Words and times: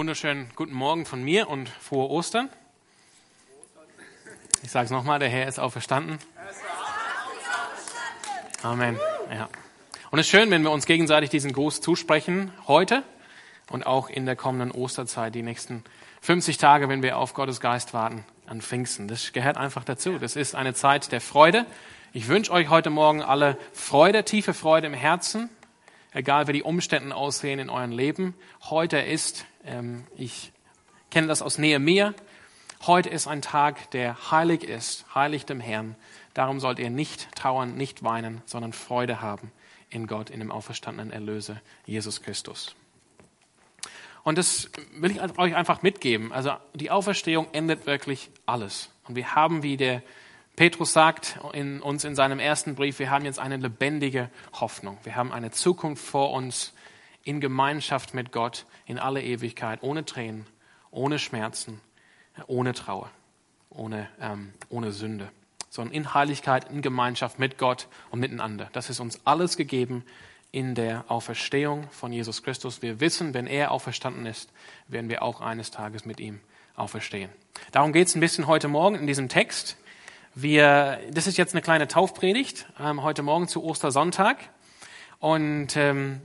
Wunderschönen 0.00 0.50
guten 0.56 0.72
Morgen 0.72 1.04
von 1.04 1.22
mir 1.22 1.50
und 1.50 1.68
frohe 1.68 2.08
Ostern. 2.08 2.48
Ich 4.62 4.70
sage 4.70 4.86
es 4.86 4.90
nochmal, 4.90 5.18
der 5.18 5.28
Herr 5.28 5.46
ist 5.46 5.60
auferstanden. 5.60 6.18
Amen. 8.62 8.98
Ja. 9.30 9.50
Und 10.10 10.18
es 10.18 10.24
ist 10.24 10.30
schön, 10.30 10.50
wenn 10.50 10.62
wir 10.62 10.70
uns 10.70 10.86
gegenseitig 10.86 11.28
diesen 11.28 11.52
Gruß 11.52 11.82
zusprechen, 11.82 12.50
heute 12.66 13.02
und 13.68 13.86
auch 13.86 14.08
in 14.08 14.24
der 14.24 14.36
kommenden 14.36 14.70
Osterzeit, 14.70 15.34
die 15.34 15.42
nächsten 15.42 15.84
50 16.22 16.56
Tage, 16.56 16.88
wenn 16.88 17.02
wir 17.02 17.18
auf 17.18 17.34
Gottes 17.34 17.60
Geist 17.60 17.92
warten, 17.92 18.24
an 18.46 18.62
Pfingsten. 18.62 19.06
Das 19.06 19.34
gehört 19.34 19.58
einfach 19.58 19.84
dazu. 19.84 20.18
Das 20.18 20.34
ist 20.34 20.54
eine 20.54 20.72
Zeit 20.72 21.12
der 21.12 21.20
Freude. 21.20 21.66
Ich 22.14 22.26
wünsche 22.26 22.52
euch 22.52 22.70
heute 22.70 22.88
Morgen 22.88 23.20
alle 23.20 23.58
Freude, 23.74 24.24
tiefe 24.24 24.54
Freude 24.54 24.86
im 24.86 24.94
Herzen, 24.94 25.50
egal 26.12 26.48
wie 26.48 26.54
die 26.54 26.62
Umstände 26.62 27.14
aussehen 27.14 27.58
in 27.58 27.68
eurem 27.68 27.92
Leben. 27.92 28.32
Heute 28.62 28.98
ist 28.98 29.44
ich 30.16 30.52
kenne 31.10 31.26
das 31.26 31.42
aus 31.42 31.58
Nähe 31.58 31.78
mir. 31.78 32.14
Heute 32.86 33.10
ist 33.10 33.26
ein 33.26 33.42
Tag, 33.42 33.90
der 33.90 34.30
heilig 34.30 34.64
ist, 34.64 35.04
heilig 35.14 35.44
dem 35.44 35.60
Herrn. 35.60 35.96
Darum 36.32 36.60
sollt 36.60 36.78
ihr 36.78 36.90
nicht 36.90 37.34
trauern, 37.34 37.74
nicht 37.76 38.02
weinen, 38.02 38.42
sondern 38.46 38.72
Freude 38.72 39.20
haben 39.20 39.52
in 39.90 40.06
Gott, 40.06 40.30
in 40.30 40.40
dem 40.40 40.50
auferstandenen 40.50 41.12
Erlöser 41.12 41.60
Jesus 41.84 42.22
Christus. 42.22 42.74
Und 44.22 44.38
das 44.38 44.70
will 44.94 45.10
ich 45.10 45.20
euch 45.38 45.54
einfach 45.54 45.82
mitgeben. 45.82 46.32
Also 46.32 46.52
die 46.74 46.90
Auferstehung 46.90 47.48
endet 47.52 47.86
wirklich 47.86 48.30
alles. 48.46 48.90
Und 49.08 49.16
wir 49.16 49.34
haben, 49.34 49.62
wie 49.62 49.76
der 49.76 50.02
Petrus 50.56 50.92
sagt 50.92 51.40
in 51.52 51.80
uns 51.80 52.04
in 52.04 52.14
seinem 52.14 52.38
ersten 52.38 52.74
Brief, 52.74 52.98
wir 52.98 53.10
haben 53.10 53.24
jetzt 53.24 53.38
eine 53.38 53.56
lebendige 53.56 54.30
Hoffnung. 54.52 54.98
Wir 55.04 55.16
haben 55.16 55.32
eine 55.32 55.50
Zukunft 55.50 56.04
vor 56.04 56.32
uns, 56.32 56.74
in 57.24 57.40
Gemeinschaft 57.40 58.14
mit 58.14 58.32
Gott 58.32 58.66
in 58.86 58.98
alle 58.98 59.22
Ewigkeit, 59.22 59.82
ohne 59.82 60.04
Tränen, 60.04 60.46
ohne 60.90 61.18
Schmerzen, 61.18 61.80
ohne 62.46 62.72
Trauer, 62.72 63.10
ohne, 63.68 64.08
ähm, 64.20 64.52
ohne 64.68 64.92
Sünde, 64.92 65.30
sondern 65.68 65.94
in 65.94 66.14
Heiligkeit, 66.14 66.70
in 66.70 66.82
Gemeinschaft 66.82 67.38
mit 67.38 67.58
Gott 67.58 67.88
und 68.10 68.20
miteinander. 68.20 68.68
Das 68.72 68.90
ist 68.90 69.00
uns 69.00 69.20
alles 69.24 69.56
gegeben 69.56 70.04
in 70.52 70.74
der 70.74 71.04
Auferstehung 71.08 71.88
von 71.90 72.12
Jesus 72.12 72.42
Christus. 72.42 72.82
Wir 72.82 73.00
wissen, 73.00 73.34
wenn 73.34 73.46
er 73.46 73.70
auferstanden 73.70 74.26
ist, 74.26 74.50
werden 74.88 75.08
wir 75.08 75.22
auch 75.22 75.40
eines 75.40 75.70
Tages 75.70 76.04
mit 76.04 76.18
ihm 76.18 76.40
auferstehen. 76.74 77.30
Darum 77.72 77.92
geht 77.92 78.08
es 78.08 78.14
ein 78.16 78.20
bisschen 78.20 78.46
heute 78.46 78.66
Morgen 78.66 78.96
in 78.96 79.06
diesem 79.06 79.28
Text. 79.28 79.76
Wir, 80.34 81.00
das 81.12 81.26
ist 81.26 81.38
jetzt 81.38 81.54
eine 81.54 81.62
kleine 81.62 81.86
Taufpredigt 81.86 82.66
ähm, 82.80 83.02
heute 83.02 83.22
Morgen 83.22 83.46
zu 83.46 83.64
Ostersonntag. 83.64 84.38
Und 85.18 85.76
ähm, 85.76 86.22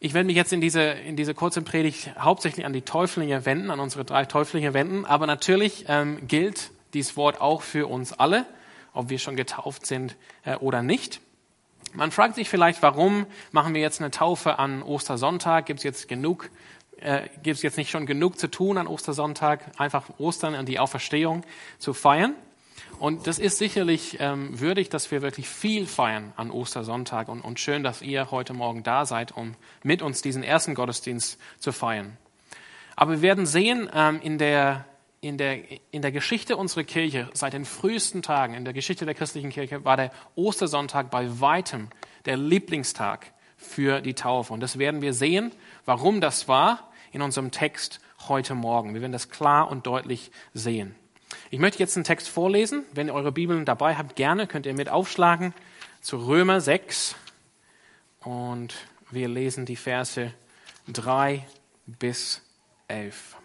ich 0.00 0.14
werde 0.14 0.26
mich 0.26 0.36
jetzt 0.36 0.52
in 0.52 0.60
diese, 0.60 0.82
in 0.82 1.16
diese 1.16 1.34
kurze 1.34 1.62
Predigt 1.62 2.10
hauptsächlich 2.18 2.66
an 2.66 2.72
die 2.72 2.82
Täuflinge 2.82 3.46
wenden, 3.46 3.70
an 3.70 3.80
unsere 3.80 4.04
drei 4.04 4.24
Täuflinge 4.24 4.74
wenden. 4.74 5.04
Aber 5.04 5.26
natürlich 5.26 5.86
ähm, 5.88 6.26
gilt 6.26 6.70
dieses 6.92 7.16
Wort 7.16 7.40
auch 7.40 7.62
für 7.62 7.88
uns 7.88 8.12
alle, 8.12 8.46
ob 8.92 9.08
wir 9.08 9.18
schon 9.18 9.36
getauft 9.36 9.86
sind 9.86 10.16
äh, 10.44 10.56
oder 10.56 10.82
nicht. 10.82 11.20
Man 11.92 12.10
fragt 12.10 12.34
sich 12.34 12.48
vielleicht, 12.48 12.82
warum 12.82 13.26
machen 13.52 13.74
wir 13.74 13.80
jetzt 13.80 14.00
eine 14.00 14.10
Taufe 14.10 14.58
an 14.58 14.82
Ostersonntag? 14.82 15.66
Gibt 15.66 15.78
es 15.78 15.84
jetzt 15.84 16.08
genug, 16.08 16.50
äh, 17.00 17.28
gibt 17.42 17.56
es 17.56 17.62
jetzt 17.62 17.76
nicht 17.76 17.90
schon 17.90 18.06
genug 18.06 18.38
zu 18.38 18.50
tun 18.50 18.78
an 18.78 18.86
Ostersonntag, 18.86 19.60
einfach 19.78 20.10
Ostern 20.18 20.54
und 20.54 20.68
die 20.68 20.78
Auferstehung 20.78 21.44
zu 21.78 21.94
feiern? 21.94 22.34
Und 23.04 23.26
das 23.26 23.38
ist 23.38 23.58
sicherlich 23.58 24.16
ähm, 24.18 24.58
würdig, 24.58 24.88
dass 24.88 25.10
wir 25.10 25.20
wirklich 25.20 25.46
viel 25.46 25.86
feiern 25.86 26.32
an 26.36 26.50
Ostersonntag 26.50 27.28
und, 27.28 27.42
und 27.42 27.60
schön, 27.60 27.82
dass 27.82 28.00
ihr 28.00 28.30
heute 28.30 28.54
Morgen 28.54 28.82
da 28.82 29.04
seid, 29.04 29.36
um 29.36 29.56
mit 29.82 30.00
uns 30.00 30.22
diesen 30.22 30.42
ersten 30.42 30.74
Gottesdienst 30.74 31.38
zu 31.58 31.70
feiern. 31.72 32.16
Aber 32.96 33.12
wir 33.12 33.20
werden 33.20 33.44
sehen, 33.44 33.90
ähm, 33.92 34.20
in, 34.22 34.38
der, 34.38 34.86
in, 35.20 35.36
der, 35.36 35.58
in 35.90 36.00
der 36.00 36.12
Geschichte 36.12 36.56
unserer 36.56 36.84
Kirche, 36.84 37.28
seit 37.34 37.52
den 37.52 37.66
frühesten 37.66 38.22
Tagen, 38.22 38.54
in 38.54 38.64
der 38.64 38.72
Geschichte 38.72 39.04
der 39.04 39.14
christlichen 39.14 39.50
Kirche, 39.50 39.84
war 39.84 39.98
der 39.98 40.10
Ostersonntag 40.34 41.10
bei 41.10 41.40
weitem 41.42 41.88
der 42.24 42.38
Lieblingstag 42.38 43.34
für 43.58 44.00
die 44.00 44.14
Taufe. 44.14 44.54
Und 44.54 44.60
das 44.60 44.78
werden 44.78 45.02
wir 45.02 45.12
sehen, 45.12 45.52
warum 45.84 46.22
das 46.22 46.48
war 46.48 46.90
in 47.12 47.20
unserem 47.20 47.50
Text 47.50 48.00
heute 48.28 48.54
Morgen. 48.54 48.94
Wir 48.94 49.02
werden 49.02 49.12
das 49.12 49.28
klar 49.28 49.70
und 49.70 49.86
deutlich 49.86 50.30
sehen. 50.54 50.94
Ich 51.50 51.58
möchte 51.58 51.78
jetzt 51.78 51.96
einen 51.96 52.04
Text 52.04 52.28
vorlesen. 52.28 52.84
Wenn 52.92 53.08
ihr 53.08 53.14
eure 53.14 53.32
Bibeln 53.32 53.64
dabei 53.64 53.96
habt, 53.96 54.16
gerne 54.16 54.46
könnt 54.46 54.66
ihr 54.66 54.74
mit 54.74 54.88
aufschlagen 54.88 55.54
zu 56.00 56.18
Römer 56.18 56.60
6. 56.60 57.16
Und 58.20 58.74
wir 59.10 59.28
lesen 59.28 59.66
die 59.66 59.76
Verse 59.76 60.32
3 60.88 61.46
bis 61.86 62.42
11. 62.88 63.36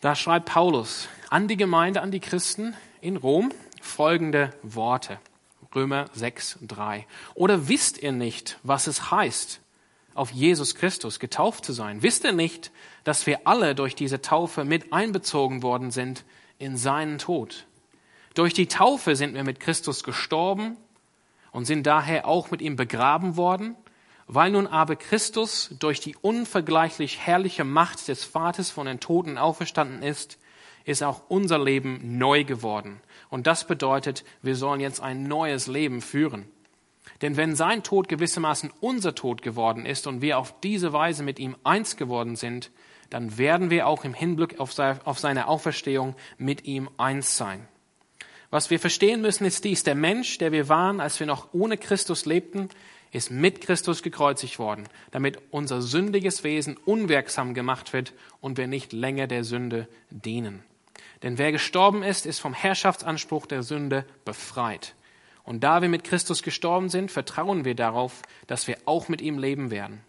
Da 0.00 0.14
schreibt 0.14 0.46
Paulus 0.46 1.08
an 1.30 1.48
die 1.48 1.56
Gemeinde, 1.56 2.02
an 2.02 2.10
die 2.10 2.20
Christen 2.20 2.76
in 3.00 3.16
Rom 3.16 3.52
folgende 3.80 4.52
Worte. 4.62 5.18
Römer 5.74 6.06
6, 6.12 6.58
3. 6.62 7.06
Oder 7.34 7.68
wisst 7.68 7.98
ihr 8.02 8.12
nicht, 8.12 8.58
was 8.62 8.86
es 8.86 9.10
heißt, 9.10 9.60
auf 10.14 10.30
Jesus 10.30 10.74
Christus 10.74 11.18
getauft 11.18 11.64
zu 11.64 11.72
sein? 11.72 12.02
Wisst 12.02 12.24
ihr 12.24 12.32
nicht, 12.32 12.70
dass 13.04 13.26
wir 13.26 13.46
alle 13.46 13.74
durch 13.74 13.94
diese 13.94 14.22
Taufe 14.22 14.64
mit 14.64 14.92
einbezogen 14.92 15.62
worden 15.62 15.90
sind 15.90 16.24
in 16.58 16.76
seinen 16.76 17.18
Tod? 17.18 17.66
Durch 18.34 18.54
die 18.54 18.66
Taufe 18.66 19.16
sind 19.16 19.34
wir 19.34 19.44
mit 19.44 19.60
Christus 19.60 20.02
gestorben 20.02 20.76
und 21.52 21.66
sind 21.66 21.86
daher 21.86 22.26
auch 22.26 22.50
mit 22.50 22.62
ihm 22.62 22.76
begraben 22.76 23.36
worden, 23.36 23.76
weil 24.26 24.50
nun 24.50 24.66
aber 24.66 24.96
Christus 24.96 25.70
durch 25.78 26.00
die 26.00 26.16
unvergleichlich 26.20 27.20
herrliche 27.20 27.64
Macht 27.64 28.08
des 28.08 28.24
Vaters 28.24 28.70
von 28.70 28.86
den 28.86 29.00
Toten 29.00 29.38
auferstanden 29.38 30.02
ist, 30.02 30.38
ist 30.84 31.02
auch 31.02 31.22
unser 31.28 31.58
Leben 31.58 32.18
neu 32.18 32.44
geworden. 32.44 33.00
Und 33.30 33.46
das 33.46 33.66
bedeutet, 33.66 34.24
wir 34.42 34.56
sollen 34.56 34.80
jetzt 34.80 35.00
ein 35.00 35.28
neues 35.28 35.66
Leben 35.66 36.00
führen. 36.00 36.46
Denn 37.22 37.36
wenn 37.36 37.54
sein 37.54 37.82
Tod 37.82 38.08
gewissermaßen 38.08 38.72
unser 38.80 39.14
Tod 39.14 39.42
geworden 39.42 39.86
ist 39.86 40.06
und 40.06 40.20
wir 40.20 40.38
auf 40.38 40.58
diese 40.60 40.92
Weise 40.92 41.22
mit 41.22 41.38
ihm 41.38 41.56
eins 41.64 41.96
geworden 41.96 42.36
sind, 42.36 42.70
dann 43.10 43.38
werden 43.38 43.70
wir 43.70 43.86
auch 43.86 44.04
im 44.04 44.14
Hinblick 44.14 44.58
auf 44.58 44.72
seine 44.72 45.48
Auferstehung 45.48 46.14
mit 46.38 46.64
ihm 46.64 46.88
eins 46.96 47.36
sein. 47.36 47.68
Was 48.50 48.70
wir 48.70 48.78
verstehen 48.78 49.20
müssen, 49.20 49.44
ist 49.44 49.64
dies. 49.64 49.82
Der 49.82 49.94
Mensch, 49.94 50.38
der 50.38 50.52
wir 50.52 50.68
waren, 50.68 51.00
als 51.00 51.18
wir 51.18 51.26
noch 51.26 51.48
ohne 51.52 51.76
Christus 51.76 52.24
lebten, 52.24 52.68
ist 53.10 53.30
mit 53.30 53.60
Christus 53.60 54.02
gekreuzigt 54.02 54.58
worden, 54.58 54.88
damit 55.12 55.38
unser 55.50 55.82
sündiges 55.82 56.42
Wesen 56.42 56.76
unwirksam 56.76 57.54
gemacht 57.54 57.92
wird 57.92 58.12
und 58.40 58.58
wir 58.58 58.66
nicht 58.66 58.92
länger 58.92 59.26
der 59.26 59.44
Sünde 59.44 59.88
dienen. 60.10 60.64
Denn 61.22 61.38
wer 61.38 61.52
gestorben 61.52 62.02
ist, 62.02 62.26
ist 62.26 62.40
vom 62.40 62.54
Herrschaftsanspruch 62.54 63.46
der 63.46 63.62
Sünde 63.62 64.04
befreit. 64.24 64.94
Und 65.44 65.62
da 65.62 65.82
wir 65.82 65.88
mit 65.88 66.04
Christus 66.04 66.42
gestorben 66.42 66.88
sind, 66.88 67.10
vertrauen 67.10 67.64
wir 67.64 67.74
darauf, 67.74 68.22
dass 68.46 68.66
wir 68.66 68.78
auch 68.86 69.08
mit 69.08 69.20
ihm 69.20 69.38
leben 69.38 69.70
werden. 69.70 70.00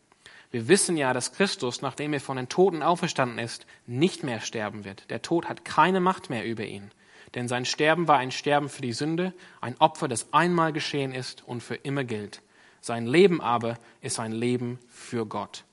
Wir 0.49 0.69
wissen 0.69 0.95
ja, 0.95 1.11
dass 1.13 1.33
Christus, 1.33 1.81
nachdem 1.81 2.13
er 2.13 2.21
von 2.21 2.37
den 2.37 2.47
Toten 2.47 2.81
auferstanden 2.81 3.39
ist, 3.39 3.65
nicht 3.85 4.23
mehr 4.23 4.39
sterben 4.39 4.85
wird. 4.85 5.09
Der 5.09 5.21
Tod 5.21 5.49
hat 5.49 5.65
keine 5.65 5.99
Macht 5.99 6.29
mehr 6.29 6.45
über 6.45 6.63
ihn. 6.63 6.91
Denn 7.33 7.49
sein 7.49 7.65
Sterben 7.65 8.07
war 8.07 8.17
ein 8.17 8.31
Sterben 8.31 8.69
für 8.69 8.81
die 8.81 8.93
Sünde, 8.93 9.33
ein 9.59 9.75
Opfer, 9.79 10.07
das 10.07 10.31
einmal 10.31 10.71
geschehen 10.71 11.11
ist 11.11 11.45
und 11.45 11.61
für 11.61 11.75
immer 11.75 12.05
gilt. 12.05 12.41
Sein 12.79 13.05
Leben 13.05 13.41
aber 13.41 13.77
ist 13.99 14.19
ein 14.19 14.31
Leben 14.31 14.79
für 14.87 15.25
Gott. 15.25 15.65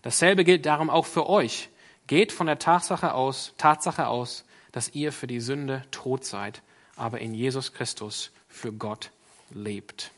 Dasselbe 0.00 0.44
gilt 0.44 0.64
darum 0.64 0.88
auch 0.88 1.04
für 1.04 1.28
euch. 1.28 1.68
Geht 2.06 2.32
von 2.32 2.46
der 2.46 2.58
Tatsache 2.58 3.12
aus, 3.12 3.52
Tatsache 3.58 4.06
aus, 4.06 4.46
dass 4.72 4.94
ihr 4.94 5.12
für 5.12 5.26
die 5.26 5.40
Sünde 5.40 5.82
tot 5.90 6.24
seid, 6.24 6.62
aber 6.96 7.20
in 7.20 7.34
Jesus 7.34 7.74
Christus 7.74 8.32
für 8.50 8.72
Gott 8.72 9.10
lebt. 9.50 10.10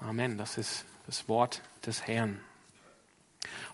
Amen. 0.00 0.36
Das 0.36 0.58
ist 0.58 0.84
das 1.06 1.28
Wort 1.28 1.62
des 1.86 2.06
Herrn. 2.06 2.40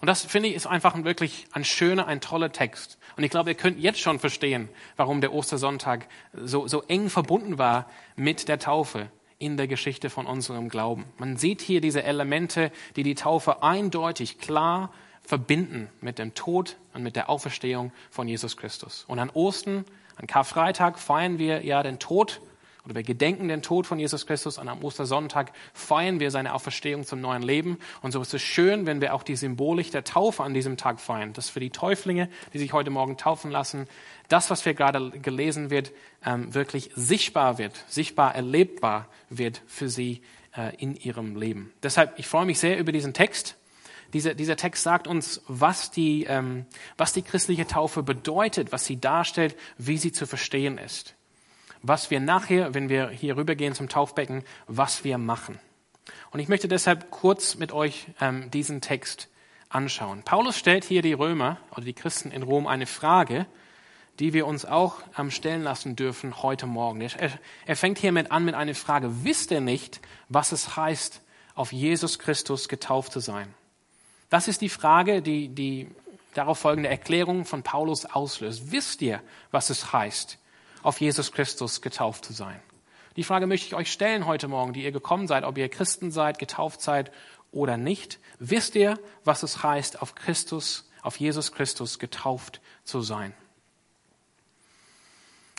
Und 0.01 0.07
das 0.07 0.25
finde 0.25 0.49
ich 0.49 0.55
ist 0.55 0.67
einfach 0.67 0.95
ein 0.95 1.05
wirklich 1.05 1.47
ein 1.53 1.65
schöner, 1.65 2.07
ein 2.07 2.21
toller 2.21 2.53
Text. 2.53 2.99
Und 3.17 3.25
ich 3.25 3.31
glaube, 3.31 3.51
ihr 3.51 3.57
könnt 3.57 3.81
jetzt 3.81 4.01
schon 4.01 4.19
verstehen, 4.19 4.69
warum 4.97 5.21
der 5.21 5.33
Ostersonntag 5.33 6.07
so, 6.33 6.69
so 6.69 6.83
eng 6.85 7.11
verbunden 7.11 7.59
war 7.59 7.91
mit 8.15 8.49
der 8.49 8.59
Taufe 8.59 9.11
in 9.39 9.57
der 9.57 9.69
Geschichte 9.69 10.11
von 10.11 10.27
unserem 10.27 10.69
Glauben. 10.69 11.05
Man 11.19 11.37
sieht 11.37 11.61
hier 11.61 11.81
diese 11.81 12.03
Elemente, 12.03 12.71
die 12.97 13.03
die 13.03 13.15
Taufe 13.15 13.63
eindeutig 13.63 14.39
klar 14.39 14.93
verbinden 15.23 15.91
mit 16.01 16.19
dem 16.19 16.35
Tod 16.35 16.77
und 16.95 17.03
mit 17.03 17.17
der 17.17 17.29
Auferstehung 17.29 17.93
von 18.11 18.29
Jesus 18.29 18.57
Christus. 18.57 19.05
Und 19.09 19.19
an 19.19 19.31
Osten, 19.31 19.85
an 20.17 20.27
Karfreitag 20.27 20.99
feiern 20.99 21.39
wir 21.39 21.65
ja 21.65 21.83
den 21.83 21.99
Tod 21.99 22.41
oder 22.89 22.97
wir 22.97 23.03
gedenken 23.03 23.49
den 23.49 23.61
Tod 23.61 23.87
von 23.87 23.99
Jesus 23.99 24.27
Christus 24.27 24.57
und 24.57 24.67
am 24.67 24.83
Ostersonntag 24.83 25.53
feiern 25.75 26.21
wir 26.21 26.31
seine 26.31 26.55
Auferstehung 26.55 27.05
zum 27.05 27.21
neuen 27.21 27.43
Leben. 27.43 27.79
Und 28.01 28.13
so 28.13 28.23
ist 28.23 28.33
es 28.33 28.41
schön, 28.41 28.87
wenn 28.87 29.03
wir 29.03 29.13
auch 29.13 29.23
die 29.23 29.37
Symbolik 29.37 29.91
der 29.91 30.05
Taufe 30.05 30.43
an 30.43 30.55
diesem 30.55 30.79
Tag 30.79 30.99
feiern. 30.99 31.35
Das 31.35 31.51
für 31.51 31.61
die 31.61 31.69
Täuflinge, 31.69 32.31
die 32.55 32.59
sich 32.59 32.73
heute 32.73 32.89
Morgen 32.89 33.19
taufen 33.19 33.51
lassen, 33.51 33.89
das, 34.29 34.49
was 34.49 34.65
wir 34.65 34.73
gerade 34.73 35.11
gelesen 35.11 35.69
wird, 35.69 35.93
ähm, 36.25 36.55
wirklich 36.55 36.91
sichtbar 36.95 37.59
wird, 37.59 37.85
sichtbar 37.89 38.35
erlebbar 38.35 39.07
wird 39.29 39.61
für 39.67 39.91
sie 39.91 40.23
äh, 40.57 40.75
in 40.77 40.97
ihrem 40.97 41.37
Leben. 41.37 41.71
Deshalb, 41.83 42.19
ich 42.19 42.27
freue 42.27 42.47
mich 42.47 42.59
sehr 42.59 42.79
über 42.79 42.93
diesen 42.93 43.13
Text, 43.13 43.59
dieser, 44.15 44.33
dieser 44.33 44.57
Text 44.57 44.83
sagt 44.83 45.07
uns, 45.07 45.43
was 45.47 45.91
die, 45.91 46.25
ähm, 46.25 46.65
was 46.97 47.13
die 47.13 47.21
christliche 47.21 47.67
Taufe 47.67 48.03
bedeutet, 48.03 48.73
was 48.73 48.87
sie 48.87 48.99
darstellt, 48.99 49.55
wie 49.77 49.99
sie 49.99 50.13
zu 50.13 50.27
verstehen 50.27 50.79
ist. 50.79 51.15
Was 51.83 52.11
wir 52.11 52.21
nachher, 52.21 52.75
wenn 52.75 52.89
wir 52.89 53.09
hier 53.11 53.37
rübergehen 53.37 53.75
zum 53.75 53.89
Taufbecken, 53.89 54.45
was 54.67 55.05
wir 55.05 55.19
machen. 55.19 55.59
Und 56.31 56.41
ich 56.41 56.49
möchte 56.49 56.69
deshalb 56.69 57.11
kurz 57.11 57.57
mit 57.57 57.73
euch 57.73 58.07
ähm, 58.21 58.51
diesen 58.51 58.81
Text 58.81 59.29
anschauen. 59.69 60.23
Paulus 60.23 60.57
stellt 60.59 60.85
hier 60.85 61.03
die 61.03 61.13
Römer 61.13 61.59
oder 61.73 61.83
die 61.83 61.93
Christen 61.93 62.31
in 62.31 62.43
Rom 62.43 62.67
eine 62.67 62.87
Frage, 62.87 63.47
die 64.19 64.33
wir 64.33 64.47
uns 64.47 64.65
auch 64.65 64.97
ähm, 65.19 65.31
stellen 65.31 65.63
lassen 65.63 65.97
dürfen 65.97 66.43
heute 66.43 66.67
Morgen. 66.67 67.01
Er, 67.01 67.31
er 67.67 67.77
fängt 67.77 67.99
hiermit 67.99 68.33
an 68.33 68.45
mit 68.45 68.55
einer 68.55 68.75
Frage. 68.75 69.25
Wisst 69.25 69.51
ihr 69.51 69.61
nicht, 69.61 70.01
was 70.29 70.53
es 70.53 70.77
heißt, 70.77 71.23
auf 71.55 71.73
Jesus 71.73 72.19
Christus 72.19 72.69
getauft 72.69 73.13
zu 73.13 73.21
sein? 73.21 73.55
Das 74.31 74.49
ist 74.49 74.61
die 74.61 74.69
Frage, 74.69 75.23
die 75.23 75.49
die 75.49 75.89
darauf 76.35 76.59
folgende 76.59 76.89
Erklärung 76.89 77.45
von 77.45 77.63
Paulus 77.63 78.05
auslöst. 78.05 78.71
Wisst 78.71 79.03
ihr, 79.03 79.21
was 79.51 79.71
es 79.71 79.93
heißt, 79.93 80.39
auf 80.83 81.01
Jesus 81.01 81.33
Christus 81.33 81.81
getauft 81.81 82.25
zu 82.25 82.33
sein? 82.33 82.61
Die 83.17 83.25
Frage 83.25 83.47
möchte 83.47 83.67
ich 83.67 83.75
euch 83.75 83.91
stellen 83.91 84.27
heute 84.27 84.47
Morgen, 84.47 84.73
die 84.73 84.85
ihr 84.85 84.93
gekommen 84.93 85.27
seid, 85.27 85.45
ob 85.45 85.59
ihr 85.59 85.69
Christen 85.69 86.11
seid, 86.11 86.39
getauft 86.39 86.81
seid 86.81 87.11
oder 87.51 87.77
nicht. 87.77 88.21
Wisst 88.39 88.77
ihr, 88.77 88.99
was 89.25 89.43
es 89.43 89.63
heißt, 89.63 90.03
auf 90.03 90.15
Christus, 90.15 90.89
auf 91.03 91.19
Jesus 91.19 91.53
Christus 91.53 91.99
getauft 91.99 92.61
zu 92.85 93.01
sein? 93.01 93.35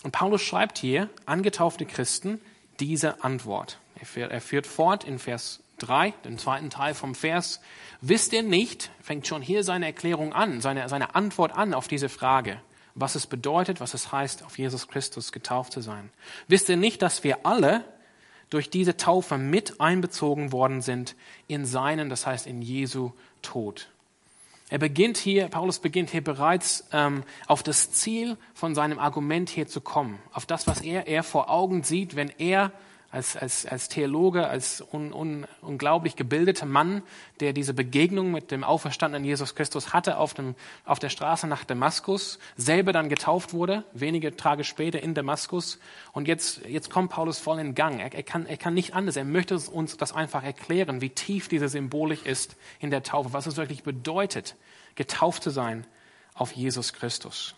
Und 0.04 0.12
Paulus 0.12 0.42
schreibt 0.42 0.78
hier, 0.78 1.10
angetaufte 1.26 1.86
Christen, 1.86 2.40
diese 2.80 3.24
Antwort. 3.24 3.80
Er 4.16 4.40
führt 4.40 4.66
fort 4.66 5.04
in 5.04 5.20
Vers 5.20 5.62
3, 5.80 6.12
den 6.24 6.38
zweiten 6.38 6.70
Teil 6.70 6.94
vom 6.94 7.16
Vers. 7.16 7.60
Wisst 8.00 8.32
ihr 8.32 8.44
nicht, 8.44 8.92
fängt 9.02 9.28
schon 9.28 9.42
hier 9.42 9.66
seine 9.66 9.88
Erklärung 9.88 10.32
an, 10.32 10.62
seine, 10.62 10.88
seine 10.88 11.16
Antwort 11.16 11.52
an 11.52 11.74
auf 11.74 11.90
diese 11.90 12.08
Frage, 12.08 12.62
was 13.00 13.16
es 13.16 13.28
bedeutet, 13.28 13.80
was 13.80 13.94
es 13.94 14.12
heißt, 14.12 14.44
auf 14.44 14.58
Jesus 14.58 14.88
Christus 14.88 15.32
getauft 15.32 15.74
zu 15.74 15.82
sein. 15.82 16.10
Wisst 16.48 16.70
ihr 16.70 16.78
nicht, 16.78 17.02
dass 17.02 17.24
wir 17.24 17.46
alle 17.46 17.84
durch 18.50 18.70
diese 18.70 18.98
Taufe 18.98 19.38
mit 19.38 19.80
einbezogen 19.80 20.52
worden 20.52 20.82
sind 20.82 21.16
in 21.48 21.66
seinen, 21.66 22.10
das 22.10 22.26
heißt 22.26 22.48
in 22.48 22.62
Jesu 22.62 23.12
Tod? 23.42 23.90
Er 24.70 24.78
beginnt 24.78 25.18
hier, 25.18 25.48
Paulus 25.48 25.80
beginnt 25.80 26.12
hier 26.12 26.24
bereits 26.24 26.86
ähm, 26.92 27.24
auf 27.48 27.64
das 27.64 27.92
Ziel 27.92 28.38
von 28.54 28.76
seinem 28.76 29.00
Argument 29.00 29.50
hier 29.50 29.68
zu 29.68 29.82
kommen, 29.82 30.20
auf 30.32 30.46
das, 30.46 30.68
was 30.68 30.82
er, 30.82 31.08
er 31.08 31.24
vor 31.24 31.50
Augen 31.50 31.84
sieht, 31.84 32.16
wenn 32.16 32.32
er 32.38 32.72
als, 33.12 33.36
als, 33.36 33.66
als 33.66 33.90
Theologe, 33.90 34.48
als 34.48 34.82
un, 34.94 35.12
un, 35.12 35.48
unglaublich 35.62 36.16
gebildeter 36.16 36.68
Mann, 36.68 37.02
der 37.40 37.54
diese 37.54 37.74
Begegnung 37.74 38.32
mit 38.32 38.52
dem 38.52 38.64
auferstandenen 38.64 39.26
Jesus 39.26 39.56
Christus 39.56 39.94
hatte 39.94 40.18
auf, 40.18 40.36
dem, 40.36 40.54
auf 40.86 41.00
der 41.00 41.10
Straße 41.10 41.48
nach 41.48 41.64
Damaskus, 41.64 42.38
selber 42.56 42.94
dann 42.94 43.10
getauft 43.10 43.54
wurde, 43.54 43.84
wenige 43.94 44.38
Tage 44.38 44.64
später 44.64 45.02
in 45.02 45.16
Damaskus. 45.16 45.80
Und 46.12 46.28
jetzt, 46.28 46.66
jetzt 46.68 46.92
kommt 46.92 47.10
Paulus 47.10 47.40
voll 47.40 47.60
in 47.60 47.74
Gang. 47.74 48.00
Er, 48.00 48.14
er, 48.14 48.24
kann, 48.24 48.46
er 48.46 48.58
kann 48.58 48.76
nicht 48.76 48.94
anders. 48.94 49.16
Er 49.16 49.26
möchte 49.26 49.56
uns 49.56 49.98
das 49.98 50.14
einfach 50.14 50.44
erklären, 50.44 51.02
wie 51.02 51.10
tief 51.10 51.48
diese 51.48 51.68
Symbolik 51.68 52.28
ist 52.28 52.58
in 52.80 52.92
der 52.92 53.02
Taufe, 53.02 53.34
was 53.34 53.48
es 53.48 53.58
wirklich 53.58 53.82
bedeutet, 53.82 54.56
getauft 54.94 55.42
zu 55.42 55.50
sein 55.50 55.88
auf 56.36 56.52
Jesus 56.52 56.94
Christus. 56.94 57.56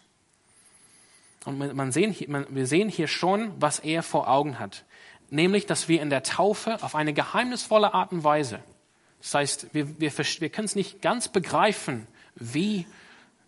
Und 1.44 1.75
man 1.75 1.92
sehen, 1.92 2.15
man, 2.27 2.45
wir 2.50 2.68
sehen 2.68 2.88
hier 2.88 3.07
schon, 3.07 3.51
was 3.59 3.80
er 3.80 4.03
vor 4.03 4.30
Augen 4.30 4.59
hat 4.59 4.86
nämlich, 5.31 5.66
dass 5.66 5.88
wir 5.88 6.01
in 6.01 6.12
der 6.12 6.22
Taufe 6.22 6.78
auf 6.83 6.94
eine 6.94 7.13
geheimnisvolle 7.13 7.94
Art 7.94 8.12
und 8.12 8.24
Weise, 8.24 8.60
das 9.19 9.33
heißt, 9.33 9.74
wir, 9.74 10.00
wir, 10.00 10.12
wir 10.18 10.50
können 10.50 10.66
es 10.66 10.75
nicht 10.75 11.01
ganz 11.01 11.28
begreifen, 11.28 12.07
wie 12.36 12.88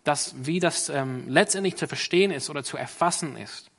das, 0.04 0.34
wie 0.38 0.60
das 0.60 0.88
ähm, 0.88 1.24
letztendlich 1.28 1.76
zu 1.76 1.88
verstehen 1.88 2.30
ist 2.30 2.50
oder 2.50 2.62
zu 2.62 2.76
erfassen 2.76 3.36
ist. 3.36 3.70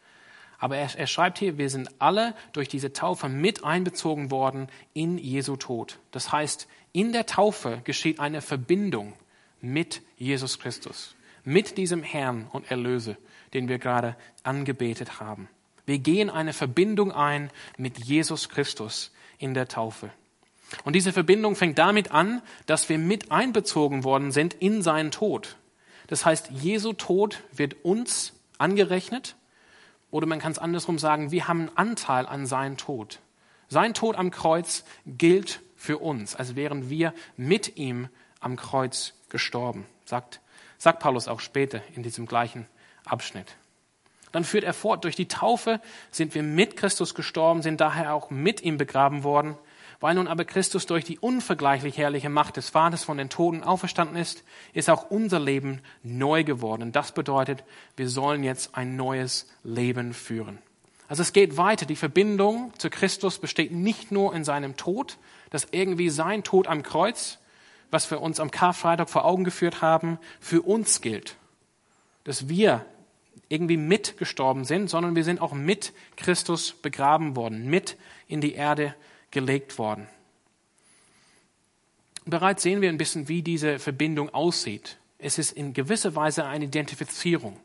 Aber 0.57 0.77
er, 0.77 0.89
er 0.97 1.07
schreibt 1.07 1.37
hier, 1.37 1.57
wir 1.57 1.69
sind 1.69 1.89
alle 1.99 2.33
durch 2.53 2.67
diese 2.67 2.91
Taufe 2.91 3.29
mit 3.29 3.63
einbezogen 3.63 4.31
worden 4.31 4.67
in 4.93 5.17
Jesu 5.17 5.55
Tod. 5.55 5.99
Das 6.11 6.31
heißt, 6.31 6.67
in 6.91 7.11
der 7.11 7.25
Taufe 7.25 7.81
geschieht 7.83 8.19
eine 8.19 8.41
Verbindung 8.41 9.13
mit 9.61 10.01
Jesus 10.17 10.59
Christus, 10.59 11.15
mit 11.43 11.77
diesem 11.77 12.03
Herrn 12.03 12.47
und 12.51 12.71
Erlöse, 12.71 13.17
den 13.53 13.67
wir 13.67 13.79
gerade 13.79 14.15
angebetet 14.43 15.19
haben. 15.19 15.49
Wir 15.85 15.99
gehen 15.99 16.29
eine 16.29 16.53
Verbindung 16.53 17.11
ein 17.11 17.51
mit 17.77 17.99
Jesus 17.99 18.49
Christus 18.49 19.11
in 19.37 19.53
der 19.53 19.67
Taufe. 19.67 20.11
Und 20.83 20.93
diese 20.93 21.13
Verbindung 21.13 21.55
fängt 21.55 21.77
damit 21.77 22.11
an, 22.11 22.41
dass 22.65 22.89
wir 22.89 22.97
mit 22.97 23.31
einbezogen 23.31 24.03
worden 24.03 24.31
sind 24.31 24.53
in 24.55 24.81
seinen 24.81 25.11
Tod. 25.11 25.57
Das 26.07 26.25
heißt, 26.25 26.49
Jesu 26.51 26.93
Tod 26.93 27.41
wird 27.51 27.83
uns 27.83 28.33
angerechnet 28.57 29.35
oder 30.11 30.27
man 30.27 30.39
kann 30.39 30.51
es 30.51 30.59
andersrum 30.59 30.97
sagen, 30.97 31.31
wir 31.31 31.47
haben 31.47 31.61
einen 31.61 31.77
Anteil 31.77 32.25
an 32.25 32.45
seinem 32.45 32.77
Tod. 32.77 33.19
Sein 33.67 33.93
Tod 33.93 34.15
am 34.15 34.31
Kreuz 34.31 34.83
gilt 35.05 35.61
für 35.75 35.97
uns, 35.97 36.35
als 36.35 36.55
wären 36.55 36.89
wir 36.89 37.13
mit 37.35 37.77
ihm 37.77 38.09
am 38.39 38.55
Kreuz 38.55 39.13
gestorben, 39.29 39.85
sagt, 40.05 40.39
sagt 40.77 40.99
Paulus 40.99 41.27
auch 41.27 41.39
später 41.39 41.81
in 41.95 42.03
diesem 42.03 42.27
gleichen 42.27 42.67
Abschnitt. 43.05 43.57
Dann 44.35 44.43
führt 44.43 44.65
er 44.65 44.73
fort, 44.73 45.05
durch 45.05 45.15
die 45.15 45.29
Taufe 45.29 45.79
sind 46.11 46.35
wir 46.35 46.43
mit 46.43 46.75
Christus 46.75 47.15
gestorben, 47.15 47.61
sind 47.61 47.79
daher 47.79 48.13
auch 48.13 48.31
mit 48.31 48.61
ihm 48.63 48.75
begraben 48.75 49.23
worden. 49.23 49.55
Weil 50.01 50.15
nun 50.15 50.27
aber 50.27 50.43
Christus 50.43 50.85
durch 50.85 51.05
die 51.05 51.17
unvergleichlich 51.17 51.97
herrliche 51.97 52.27
Macht 52.27 52.57
des 52.57 52.67
Vaters 52.67 53.05
von 53.05 53.17
den 53.17 53.29
Toten 53.29 53.63
auferstanden 53.63 54.17
ist, 54.17 54.43
ist 54.73 54.89
auch 54.89 55.09
unser 55.09 55.39
Leben 55.39 55.79
neu 56.03 56.43
geworden. 56.43 56.91
Das 56.91 57.13
bedeutet, 57.13 57.63
wir 57.95 58.09
sollen 58.09 58.43
jetzt 58.43 58.75
ein 58.75 58.97
neues 58.97 59.47
Leben 59.63 60.13
führen. 60.13 60.57
Also 61.07 61.21
es 61.21 61.31
geht 61.31 61.55
weiter. 61.55 61.85
Die 61.85 61.95
Verbindung 61.95 62.73
zu 62.77 62.89
Christus 62.89 63.39
besteht 63.39 63.71
nicht 63.71 64.11
nur 64.11 64.35
in 64.35 64.43
seinem 64.43 64.75
Tod, 64.75 65.17
dass 65.49 65.67
irgendwie 65.71 66.09
sein 66.09 66.43
Tod 66.43 66.67
am 66.67 66.83
Kreuz, 66.83 67.37
was 67.89 68.11
wir 68.11 68.19
uns 68.19 68.41
am 68.41 68.51
Karfreitag 68.51 69.09
vor 69.09 69.23
Augen 69.23 69.45
geführt 69.45 69.81
haben, 69.81 70.19
für 70.41 70.61
uns 70.61 70.99
gilt. 70.99 71.37
Dass 72.25 72.49
wir 72.49 72.85
irgendwie 73.49 73.77
mitgestorben 73.77 74.65
sind, 74.65 74.89
sondern 74.89 75.15
wir 75.15 75.23
sind 75.23 75.41
auch 75.41 75.53
mit 75.53 75.93
Christus 76.15 76.73
begraben 76.73 77.35
worden, 77.35 77.67
mit 77.67 77.97
in 78.27 78.41
die 78.41 78.53
Erde 78.53 78.95
gelegt 79.31 79.77
worden. 79.77 80.07
Bereits 82.25 82.63
sehen 82.63 82.81
wir 82.81 82.89
ein 82.89 82.97
bisschen, 82.97 83.27
wie 83.27 83.43
diese 83.43 83.77
Verbindung 83.77 84.33
aussieht. 84.33 84.97
Es 85.19 85.37
ist 85.37 85.51
in 85.51 85.73
gewisser 85.73 86.15
Weise 86.15 86.45
eine 86.45 86.65
Identifizierung. 86.65 87.57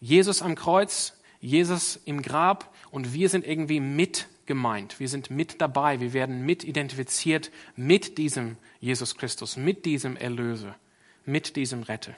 Jesus 0.00 0.40
am 0.40 0.54
Kreuz, 0.54 1.18
Jesus 1.40 2.00
im 2.04 2.22
Grab 2.22 2.72
und 2.90 3.12
wir 3.12 3.28
sind 3.28 3.46
irgendwie 3.46 3.80
mit 3.80 4.28
gemeint. 4.46 4.98
Wir 4.98 5.08
sind 5.08 5.30
mit 5.30 5.60
dabei. 5.60 6.00
Wir 6.00 6.12
werden 6.12 6.44
mit 6.44 6.64
identifiziert 6.64 7.50
mit 7.76 8.18
diesem 8.18 8.56
Jesus 8.80 9.16
Christus, 9.16 9.56
mit 9.56 9.84
diesem 9.84 10.16
Erlöser, 10.16 10.74
mit 11.24 11.56
diesem 11.56 11.82
Retter. 11.82 12.14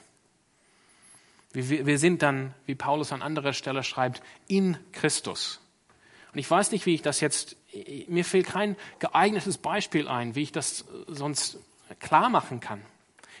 Wir, 1.53 1.99
sind 1.99 2.23
dann, 2.23 2.55
wie 2.65 2.73
Paulus 2.73 3.11
an 3.11 3.21
anderer 3.21 3.53
Stelle 3.53 3.83
schreibt, 3.83 4.23
in 4.47 4.77
Christus. 4.91 5.61
Und 6.33 6.39
ich 6.39 6.49
weiß 6.49 6.71
nicht, 6.71 6.87
wie 6.87 6.95
ich 6.95 7.03
das 7.03 7.21
jetzt, 7.21 7.55
mir 8.07 8.25
fehlt 8.25 8.47
kein 8.47 8.75
geeignetes 8.97 9.59
Beispiel 9.59 10.07
ein, 10.07 10.33
wie 10.33 10.41
ich 10.41 10.51
das 10.51 10.85
sonst 11.07 11.59
klar 11.99 12.29
machen 12.29 12.59
kann. 12.59 12.81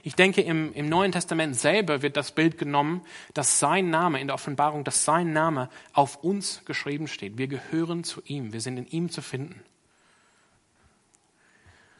Ich 0.05 0.15
denke, 0.15 0.41
im, 0.41 0.73
im 0.73 0.89
Neuen 0.89 1.11
Testament 1.11 1.55
selber 1.55 2.01
wird 2.01 2.17
das 2.17 2.33
Bild 2.33 2.57
genommen, 2.57 3.01
dass 3.33 3.59
sein 3.59 3.89
Name 3.89 4.19
in 4.19 4.27
der 4.27 4.35
Offenbarung, 4.35 4.83
dass 4.83 5.05
sein 5.05 5.31
Name 5.33 5.69
auf 5.93 6.17
uns 6.17 6.63
geschrieben 6.65 7.07
steht. 7.07 7.37
Wir 7.37 7.47
gehören 7.47 8.03
zu 8.03 8.21
ihm, 8.25 8.53
wir 8.53 8.61
sind 8.61 8.77
in 8.77 8.85
ihm 8.85 9.09
zu 9.09 9.21
finden. 9.21 9.63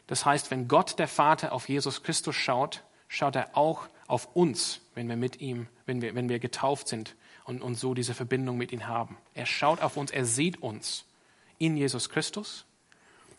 Das 0.06 0.26
heißt, 0.26 0.52
wenn 0.52 0.68
Gott 0.68 1.00
der 1.00 1.08
Vater 1.08 1.54
auf 1.54 1.70
Jesus 1.70 2.04
Christus 2.04 2.36
schaut, 2.36 2.84
schaut 3.08 3.36
er 3.38 3.58
auch 3.58 3.88
auf 4.08 4.36
uns, 4.36 4.82
wenn 4.96 5.08
wir 5.10 5.16
mit 5.16 5.42
ihm, 5.42 5.68
wenn 5.86 6.02
wir, 6.02 6.16
wenn 6.16 6.30
wir 6.30 6.40
getauft 6.40 6.88
sind 6.88 7.16
und, 7.46 7.62
und 7.62 7.76
so 7.76 7.94
diese 7.94 8.14
Verbindung 8.14 8.58
mit 8.58 8.72
ihm 8.72 8.88
haben. 8.88 9.18
Er 9.34 9.46
schaut 9.46 9.82
auf 9.82 9.98
uns, 9.98 10.12
er 10.12 10.26
sieht 10.26 10.62
uns 10.62 11.06
in 11.58 11.78
Jesus 11.78 12.10
Christus. 12.10 12.66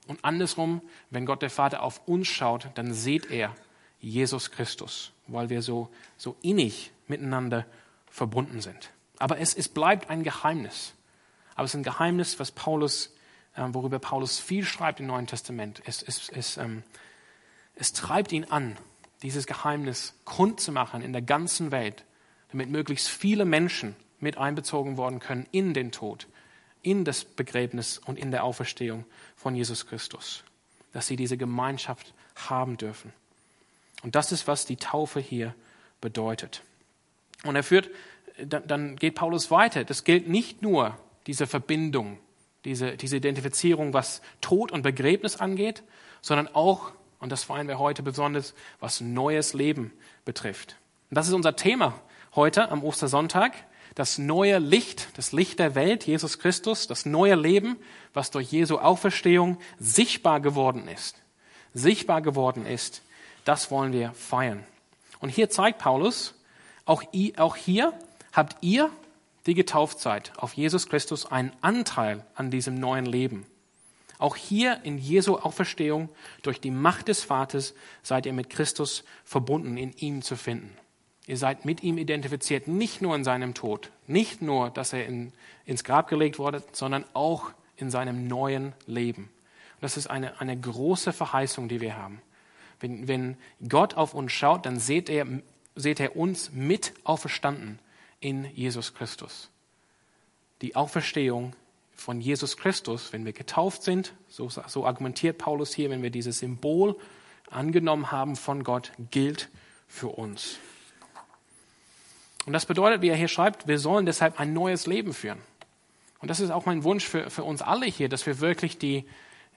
Und 0.06 0.24
andersrum, 0.24 0.82
wenn 1.10 1.26
Gott 1.26 1.42
der 1.42 1.50
Vater 1.50 1.82
auf 1.82 2.06
uns 2.06 2.28
schaut, 2.28 2.68
dann 2.74 2.92
sieht 2.92 3.30
er 3.30 3.54
Jesus 4.00 4.50
Christus, 4.50 5.12
weil 5.26 5.48
wir 5.48 5.62
so, 5.62 5.88
so 6.18 6.36
innig 6.42 6.92
miteinander 7.08 7.66
verbunden 8.10 8.60
sind. 8.60 8.90
Aber 9.18 9.38
es, 9.38 9.54
es 9.54 9.68
bleibt 9.68 10.10
ein 10.10 10.22
Geheimnis. 10.22 10.94
Aber 11.54 11.64
es 11.64 11.70
ist 11.70 11.80
ein 11.80 11.84
Geheimnis, 11.84 12.38
was 12.38 12.50
Paulus, 12.50 13.14
äh, 13.54 13.62
worüber 13.68 13.98
Paulus 13.98 14.38
viel 14.38 14.64
schreibt 14.64 15.00
im 15.00 15.06
Neuen 15.06 15.26
Testament. 15.26 15.82
Es, 15.86 16.02
es, 16.02 16.28
es, 16.28 16.56
ähm, 16.56 16.82
es 17.76 17.92
treibt 17.92 18.32
ihn 18.32 18.44
an, 18.44 18.76
dieses 19.24 19.46
Geheimnis 19.46 20.14
kundzumachen 20.24 21.02
in 21.02 21.12
der 21.12 21.22
ganzen 21.22 21.72
Welt, 21.72 22.04
damit 22.52 22.68
möglichst 22.68 23.08
viele 23.08 23.44
Menschen 23.44 23.96
mit 24.20 24.38
einbezogen 24.38 24.96
worden 24.96 25.18
können 25.18 25.46
in 25.50 25.74
den 25.74 25.90
Tod, 25.90 26.28
in 26.82 27.04
das 27.04 27.24
Begräbnis 27.24 27.98
und 27.98 28.18
in 28.18 28.30
der 28.30 28.44
Auferstehung 28.44 29.04
von 29.34 29.56
Jesus 29.56 29.86
Christus, 29.86 30.44
dass 30.92 31.06
sie 31.06 31.16
diese 31.16 31.36
Gemeinschaft 31.36 32.14
haben 32.36 32.76
dürfen. 32.76 33.12
Und 34.02 34.14
das 34.14 34.30
ist, 34.30 34.46
was 34.46 34.66
die 34.66 34.76
Taufe 34.76 35.18
hier 35.18 35.54
bedeutet. 36.00 36.62
Und 37.44 37.56
er 37.56 37.62
führt, 37.62 37.90
dann 38.38 38.96
geht 38.96 39.14
Paulus 39.14 39.50
weiter. 39.50 39.84
Das 39.84 40.04
gilt 40.04 40.28
nicht 40.28 40.62
nur 40.62 40.98
diese 41.26 41.46
Verbindung, 41.46 42.18
diese, 42.64 42.96
diese 42.96 43.16
Identifizierung, 43.16 43.94
was 43.94 44.20
Tod 44.40 44.72
und 44.72 44.82
Begräbnis 44.82 45.36
angeht, 45.36 45.82
sondern 46.20 46.48
auch, 46.48 46.92
und 47.24 47.30
das 47.30 47.42
feiern 47.42 47.68
wir 47.68 47.78
heute 47.78 48.02
besonders, 48.02 48.52
was 48.80 49.00
neues 49.00 49.54
Leben 49.54 49.94
betrifft. 50.26 50.76
Und 51.08 51.14
das 51.14 51.26
ist 51.26 51.32
unser 51.32 51.56
Thema 51.56 51.98
heute 52.34 52.70
am 52.70 52.84
Ostersonntag. 52.84 53.54
Das 53.94 54.18
neue 54.18 54.58
Licht, 54.58 55.08
das 55.16 55.32
Licht 55.32 55.58
der 55.58 55.74
Welt, 55.74 56.06
Jesus 56.06 56.38
Christus, 56.38 56.86
das 56.86 57.06
neue 57.06 57.34
Leben, 57.34 57.78
was 58.12 58.30
durch 58.30 58.52
Jesu 58.52 58.76
Auferstehung 58.76 59.56
sichtbar 59.78 60.40
geworden 60.40 60.86
ist. 60.86 61.16
Sichtbar 61.72 62.20
geworden 62.20 62.66
ist. 62.66 63.00
Das 63.46 63.70
wollen 63.70 63.94
wir 63.94 64.12
feiern. 64.12 64.62
Und 65.18 65.30
hier 65.30 65.48
zeigt 65.48 65.78
Paulus, 65.78 66.34
auch, 66.84 67.04
auch 67.38 67.56
hier 67.56 67.94
habt 68.34 68.58
ihr, 68.60 68.90
die 69.46 69.54
getauft 69.54 69.98
seid, 69.98 70.30
auf 70.36 70.52
Jesus 70.52 70.90
Christus 70.90 71.24
einen 71.24 71.52
Anteil 71.62 72.26
an 72.34 72.50
diesem 72.50 72.74
neuen 72.74 73.06
Leben. 73.06 73.46
Auch 74.18 74.36
hier 74.36 74.80
in 74.84 74.98
Jesu 74.98 75.36
Auferstehung 75.36 76.08
durch 76.42 76.60
die 76.60 76.70
Macht 76.70 77.08
des 77.08 77.22
Vaters 77.22 77.74
seid 78.02 78.26
ihr 78.26 78.32
mit 78.32 78.50
Christus 78.50 79.04
verbunden, 79.24 79.76
in 79.76 79.92
ihm 79.92 80.22
zu 80.22 80.36
finden. 80.36 80.76
Ihr 81.26 81.38
seid 81.38 81.64
mit 81.64 81.82
ihm 81.82 81.98
identifiziert, 81.98 82.68
nicht 82.68 83.00
nur 83.00 83.16
in 83.16 83.24
seinem 83.24 83.54
Tod, 83.54 83.90
nicht 84.06 84.42
nur, 84.42 84.70
dass 84.70 84.92
er 84.92 85.06
in, 85.06 85.32
ins 85.64 85.82
Grab 85.82 86.08
gelegt 86.08 86.38
wurde, 86.38 86.62
sondern 86.72 87.04
auch 87.14 87.50
in 87.76 87.90
seinem 87.90 88.28
neuen 88.28 88.72
Leben. 88.86 89.30
das 89.80 89.96
ist 89.96 90.06
eine, 90.06 90.40
eine 90.40 90.58
große 90.58 91.12
Verheißung, 91.12 91.68
die 91.68 91.80
wir 91.80 91.96
haben. 91.96 92.22
Wenn, 92.80 93.08
wenn 93.08 93.36
Gott 93.68 93.94
auf 93.94 94.14
uns 94.14 94.32
schaut, 94.32 94.66
dann 94.66 94.78
seht 94.78 95.08
er, 95.08 95.26
seht 95.74 96.00
er 96.00 96.16
uns 96.16 96.52
mit 96.52 96.92
auferstanden 97.04 97.78
in 98.20 98.44
Jesus 98.54 98.94
Christus. 98.94 99.50
Die 100.62 100.76
Auferstehung 100.76 101.54
von 101.94 102.20
Jesus 102.20 102.56
Christus, 102.56 103.12
wenn 103.12 103.24
wir 103.24 103.32
getauft 103.32 103.82
sind, 103.82 104.14
so, 104.28 104.48
so 104.48 104.86
argumentiert 104.86 105.38
Paulus 105.38 105.74
hier, 105.74 105.90
wenn 105.90 106.02
wir 106.02 106.10
dieses 106.10 106.38
Symbol 106.40 106.96
angenommen 107.50 108.10
haben 108.10 108.36
von 108.36 108.64
Gott, 108.64 108.92
gilt 109.10 109.48
für 109.86 110.08
uns. 110.08 110.58
Und 112.46 112.52
das 112.52 112.66
bedeutet, 112.66 113.00
wie 113.00 113.08
er 113.08 113.16
hier 113.16 113.28
schreibt, 113.28 113.68
wir 113.68 113.78
sollen 113.78 114.06
deshalb 114.06 114.38
ein 114.38 114.52
neues 114.52 114.86
Leben 114.86 115.14
führen. 115.14 115.38
Und 116.20 116.28
das 116.28 116.40
ist 116.40 116.50
auch 116.50 116.66
mein 116.66 116.84
Wunsch 116.84 117.04
für, 117.06 117.30
für 117.30 117.44
uns 117.44 117.62
alle 117.62 117.86
hier, 117.86 118.08
dass 118.08 118.26
wir 118.26 118.40
wirklich 118.40 118.78
die, 118.78 119.04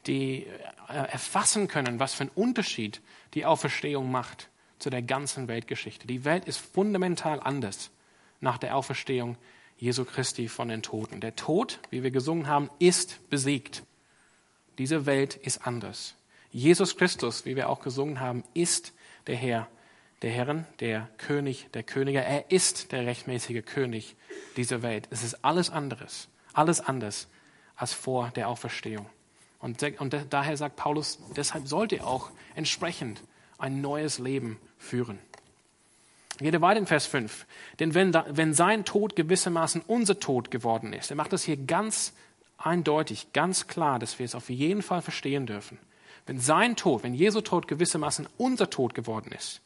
die 0.06 0.46
äh, 0.90 0.94
erfassen 0.94 1.68
können, 1.68 2.00
was 2.00 2.14
für 2.14 2.22
einen 2.22 2.32
Unterschied 2.36 3.02
die 3.34 3.46
Auferstehung 3.46 4.12
macht 4.12 4.50
zu 4.80 4.90
der 4.90 5.02
ganzen 5.02 5.48
Weltgeschichte. 5.48 6.08
Die 6.08 6.24
Welt 6.24 6.46
ist 6.46 6.58
fundamental 6.58 7.40
anders 7.40 7.90
nach 8.40 8.58
der 8.58 8.76
Auferstehung 8.76 9.38
Jesu 9.78 10.06
Christi 10.06 10.48
von 10.48 10.70
den 10.70 10.82
Toten. 10.82 11.22
Der 11.22 11.36
Tod, 11.36 11.80
wie 11.90 12.04
wir 12.04 12.12
gesungen 12.12 12.48
haben, 12.48 12.70
ist 12.80 13.30
besiegt. 13.30 13.84
Diese 14.78 15.06
Welt 15.06 15.36
ist 15.36 15.66
anders. 15.66 16.16
Jesus 16.52 16.98
Christus, 16.98 17.46
wie 17.46 17.56
wir 17.56 17.70
auch 17.70 17.82
gesungen 17.82 18.20
haben, 18.20 18.44
ist 18.54 18.94
der 19.28 19.36
Herr 19.36 19.68
der 20.22 20.32
Herren, 20.32 20.66
der 20.80 21.10
König 21.18 21.70
der 21.74 21.84
Könige. 21.84 22.24
Er 22.24 22.50
ist 22.52 22.92
der 22.92 23.06
rechtmäßige 23.06 23.64
König 23.66 24.16
dieser 24.56 24.82
Welt. 24.82 25.08
Es 25.12 25.24
ist 25.24 25.46
alles 25.46 25.70
anderes, 25.70 26.28
alles 26.54 26.82
anders 26.82 27.28
als 27.76 27.94
vor 27.94 28.32
der 28.36 28.50
Auferstehung. 28.50 29.08
Und, 29.60 29.84
und 30.00 30.16
daher 30.30 30.58
sagt 30.58 30.76
Paulus, 30.76 31.20
deshalb 31.36 31.68
sollt 31.68 31.92
ihr 31.92 32.06
auch 32.06 32.32
entsprechend 32.56 33.22
ein 33.58 33.82
neues 33.82 34.20
Leben 34.20 34.60
führen. 34.78 35.20
Geht 36.38 36.62
weiter 36.62 36.80
in 36.80 36.86
Vers 36.86 37.08
5. 37.08 37.46
Denn 37.80 37.94
wenn, 37.94 38.12
da, 38.12 38.26
wenn 38.30 38.54
sein 38.54 38.86
Tod 38.86 39.16
gewissermaßen 39.16 39.82
unser 39.88 40.20
Tod 40.20 40.52
geworden 40.52 40.94
ist, 40.94 41.10
er 41.10 41.16
macht 41.16 41.34
das 41.34 41.44
hier 41.44 41.58
ganz 41.58 42.14
eindeutig, 42.58 43.34
ganz 43.34 43.68
klar, 43.68 44.00
dass 44.00 44.20
wir 44.20 44.26
es 44.26 44.36
auf 44.36 44.50
jeden 44.50 44.82
Fall 44.82 45.02
verstehen 45.02 45.46
dürfen. 45.46 45.80
Wenn 46.26 46.40
sein 46.40 46.76
Tod, 46.76 47.04
wenn 47.04 47.14
Jesu 47.14 47.42
Tod 47.42 47.68
gewissermaßen 47.68 48.28
unser 48.38 48.70
Tod 48.70 48.94
geworden 48.94 49.32
ist, 49.32 49.62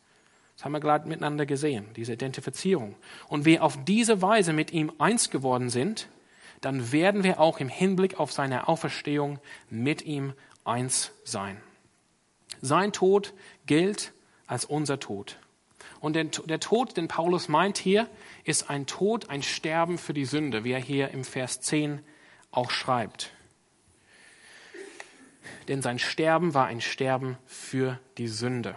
das 0.55 0.65
haben 0.65 0.73
wir 0.73 0.79
gerade 0.79 1.07
miteinander 1.07 1.45
gesehen, 1.45 1.87
diese 1.95 2.13
Identifizierung. 2.13 2.95
Und 3.27 3.45
wir 3.45 3.63
auf 3.63 3.83
diese 3.83 4.21
Weise 4.21 4.53
mit 4.53 4.71
ihm 4.71 4.91
eins 4.99 5.31
geworden 5.31 5.69
sind, 5.69 6.07
dann 6.61 6.91
werden 6.91 7.23
wir 7.23 7.39
auch 7.39 7.59
im 7.59 7.69
Hinblick 7.69 8.19
auf 8.19 8.31
seine 8.31 8.67
Auferstehung 8.67 9.39
mit 9.69 10.03
ihm 10.03 10.33
eins 10.63 11.11
sein. 11.23 11.57
Sein 12.61 12.93
Tod 12.93 13.33
gilt 13.65 14.13
als 14.45 14.65
unser 14.65 14.99
Tod. 14.99 15.37
Und 16.01 16.13
der 16.15 16.59
Tod, 16.59 16.97
den 16.97 17.07
Paulus 17.07 17.47
meint 17.47 17.77
hier, 17.77 18.09
ist 18.43 18.69
ein 18.69 18.87
Tod, 18.87 19.29
ein 19.29 19.43
Sterben 19.43 19.97
für 19.99 20.13
die 20.13 20.25
Sünde, 20.25 20.63
wie 20.63 20.71
er 20.71 20.79
hier 20.79 21.09
im 21.09 21.23
Vers 21.23 21.61
10 21.61 22.01
auch 22.49 22.71
schreibt. 22.71 23.31
Denn 25.67 25.83
sein 25.83 25.99
Sterben 25.99 26.55
war 26.55 26.65
ein 26.65 26.81
Sterben 26.81 27.37
für 27.45 27.99
die 28.17 28.27
Sünde. 28.27 28.75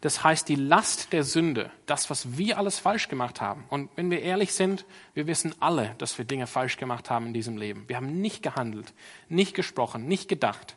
Das 0.00 0.22
heißt, 0.22 0.48
die 0.48 0.54
Last 0.54 1.12
der 1.12 1.24
Sünde, 1.24 1.72
das, 1.86 2.08
was 2.08 2.38
wir 2.38 2.56
alles 2.56 2.78
falsch 2.78 3.08
gemacht 3.08 3.40
haben. 3.40 3.64
Und 3.68 3.90
wenn 3.96 4.12
wir 4.12 4.22
ehrlich 4.22 4.52
sind, 4.52 4.84
wir 5.14 5.26
wissen 5.26 5.56
alle, 5.58 5.96
dass 5.98 6.18
wir 6.18 6.24
Dinge 6.24 6.46
falsch 6.46 6.76
gemacht 6.76 7.10
haben 7.10 7.26
in 7.26 7.34
diesem 7.34 7.56
Leben. 7.56 7.88
Wir 7.88 7.96
haben 7.96 8.20
nicht 8.20 8.44
gehandelt, 8.44 8.94
nicht 9.28 9.54
gesprochen, 9.54 10.06
nicht 10.06 10.28
gedacht, 10.28 10.76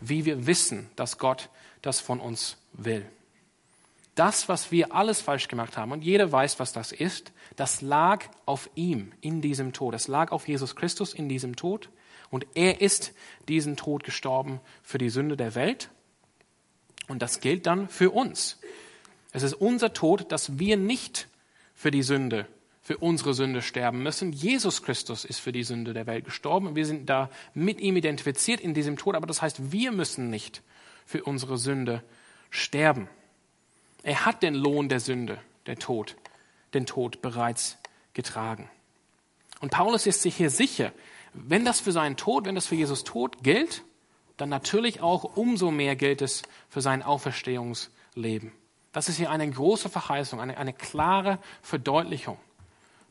wie 0.00 0.24
wir 0.24 0.48
wissen, 0.48 0.90
dass 0.96 1.18
Gott 1.18 1.48
das 1.80 2.00
von 2.00 2.18
uns 2.18 2.56
will. 2.72 3.06
Das, 4.20 4.50
was 4.50 4.70
wir 4.70 4.94
alles 4.94 5.22
falsch 5.22 5.48
gemacht 5.48 5.78
haben, 5.78 5.92
und 5.92 6.04
jeder 6.04 6.30
weiß, 6.30 6.60
was 6.60 6.74
das 6.74 6.92
ist, 6.92 7.32
das 7.56 7.80
lag 7.80 8.26
auf 8.44 8.68
ihm 8.74 9.12
in 9.22 9.40
diesem 9.40 9.72
Tod. 9.72 9.94
Es 9.94 10.08
lag 10.08 10.30
auf 10.30 10.46
Jesus 10.46 10.76
Christus 10.76 11.14
in 11.14 11.30
diesem 11.30 11.56
Tod. 11.56 11.88
Und 12.28 12.46
er 12.52 12.82
ist 12.82 13.14
diesen 13.48 13.78
Tod 13.78 14.04
gestorben 14.04 14.60
für 14.82 14.98
die 14.98 15.08
Sünde 15.08 15.38
der 15.38 15.54
Welt 15.54 15.88
und 17.08 17.22
das 17.22 17.40
gilt 17.40 17.64
dann 17.64 17.88
für 17.88 18.10
uns. 18.10 18.58
Es 19.32 19.42
ist 19.42 19.54
unser 19.54 19.94
Tod, 19.94 20.30
dass 20.30 20.58
wir 20.58 20.76
nicht 20.76 21.26
für 21.74 21.90
die 21.90 22.02
Sünde, 22.02 22.46
für 22.82 22.98
unsere 22.98 23.32
Sünde 23.32 23.62
sterben 23.62 24.02
müssen. 24.02 24.32
Jesus 24.32 24.82
Christus 24.82 25.24
ist 25.24 25.40
für 25.40 25.52
die 25.52 25.64
Sünde 25.64 25.94
der 25.94 26.06
Welt 26.06 26.26
gestorben. 26.26 26.76
Wir 26.76 26.84
sind 26.84 27.08
da 27.08 27.30
mit 27.54 27.80
ihm 27.80 27.96
identifiziert 27.96 28.60
in 28.60 28.74
diesem 28.74 28.98
Tod, 28.98 29.14
aber 29.14 29.26
das 29.26 29.40
heißt, 29.40 29.72
wir 29.72 29.92
müssen 29.92 30.28
nicht 30.28 30.60
für 31.06 31.24
unsere 31.24 31.56
Sünde 31.56 32.02
sterben. 32.50 33.08
Er 34.02 34.24
hat 34.24 34.42
den 34.42 34.54
Lohn 34.54 34.88
der 34.88 35.00
Sünde, 35.00 35.38
der 35.66 35.76
Tod, 35.76 36.16
den 36.74 36.86
Tod 36.86 37.22
bereits 37.22 37.78
getragen. 38.14 38.70
Und 39.60 39.70
Paulus 39.70 40.06
ist 40.06 40.22
sich 40.22 40.36
hier 40.36 40.50
sicher, 40.50 40.92
wenn 41.32 41.64
das 41.64 41.80
für 41.80 41.92
seinen 41.92 42.16
Tod, 42.16 42.46
wenn 42.46 42.54
das 42.54 42.66
für 42.66 42.74
Jesus 42.74 43.04
Tod 43.04 43.42
gilt, 43.42 43.84
dann 44.36 44.48
natürlich 44.48 45.00
auch 45.02 45.36
umso 45.36 45.70
mehr 45.70 45.96
gilt 45.96 46.22
es 46.22 46.42
für 46.68 46.80
sein 46.80 47.02
Auferstehungsleben. 47.02 48.52
Das 48.92 49.08
ist 49.08 49.18
hier 49.18 49.30
eine 49.30 49.48
große 49.48 49.88
Verheißung, 49.88 50.40
eine, 50.40 50.56
eine 50.56 50.72
klare 50.72 51.38
Verdeutlichung 51.62 52.38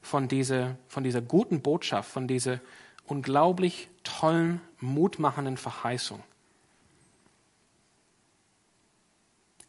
von 0.01 0.27
dieser, 0.27 0.75
von 0.88 1.03
dieser 1.03 1.22
guten 1.22 1.62
Botschaft, 1.62 2.12
von 2.12 2.27
dieser 2.27 2.60
unglaublich 3.05 3.89
tollen, 4.03 4.60
mutmachenden 4.79 5.58
Verheißung. 5.58 6.22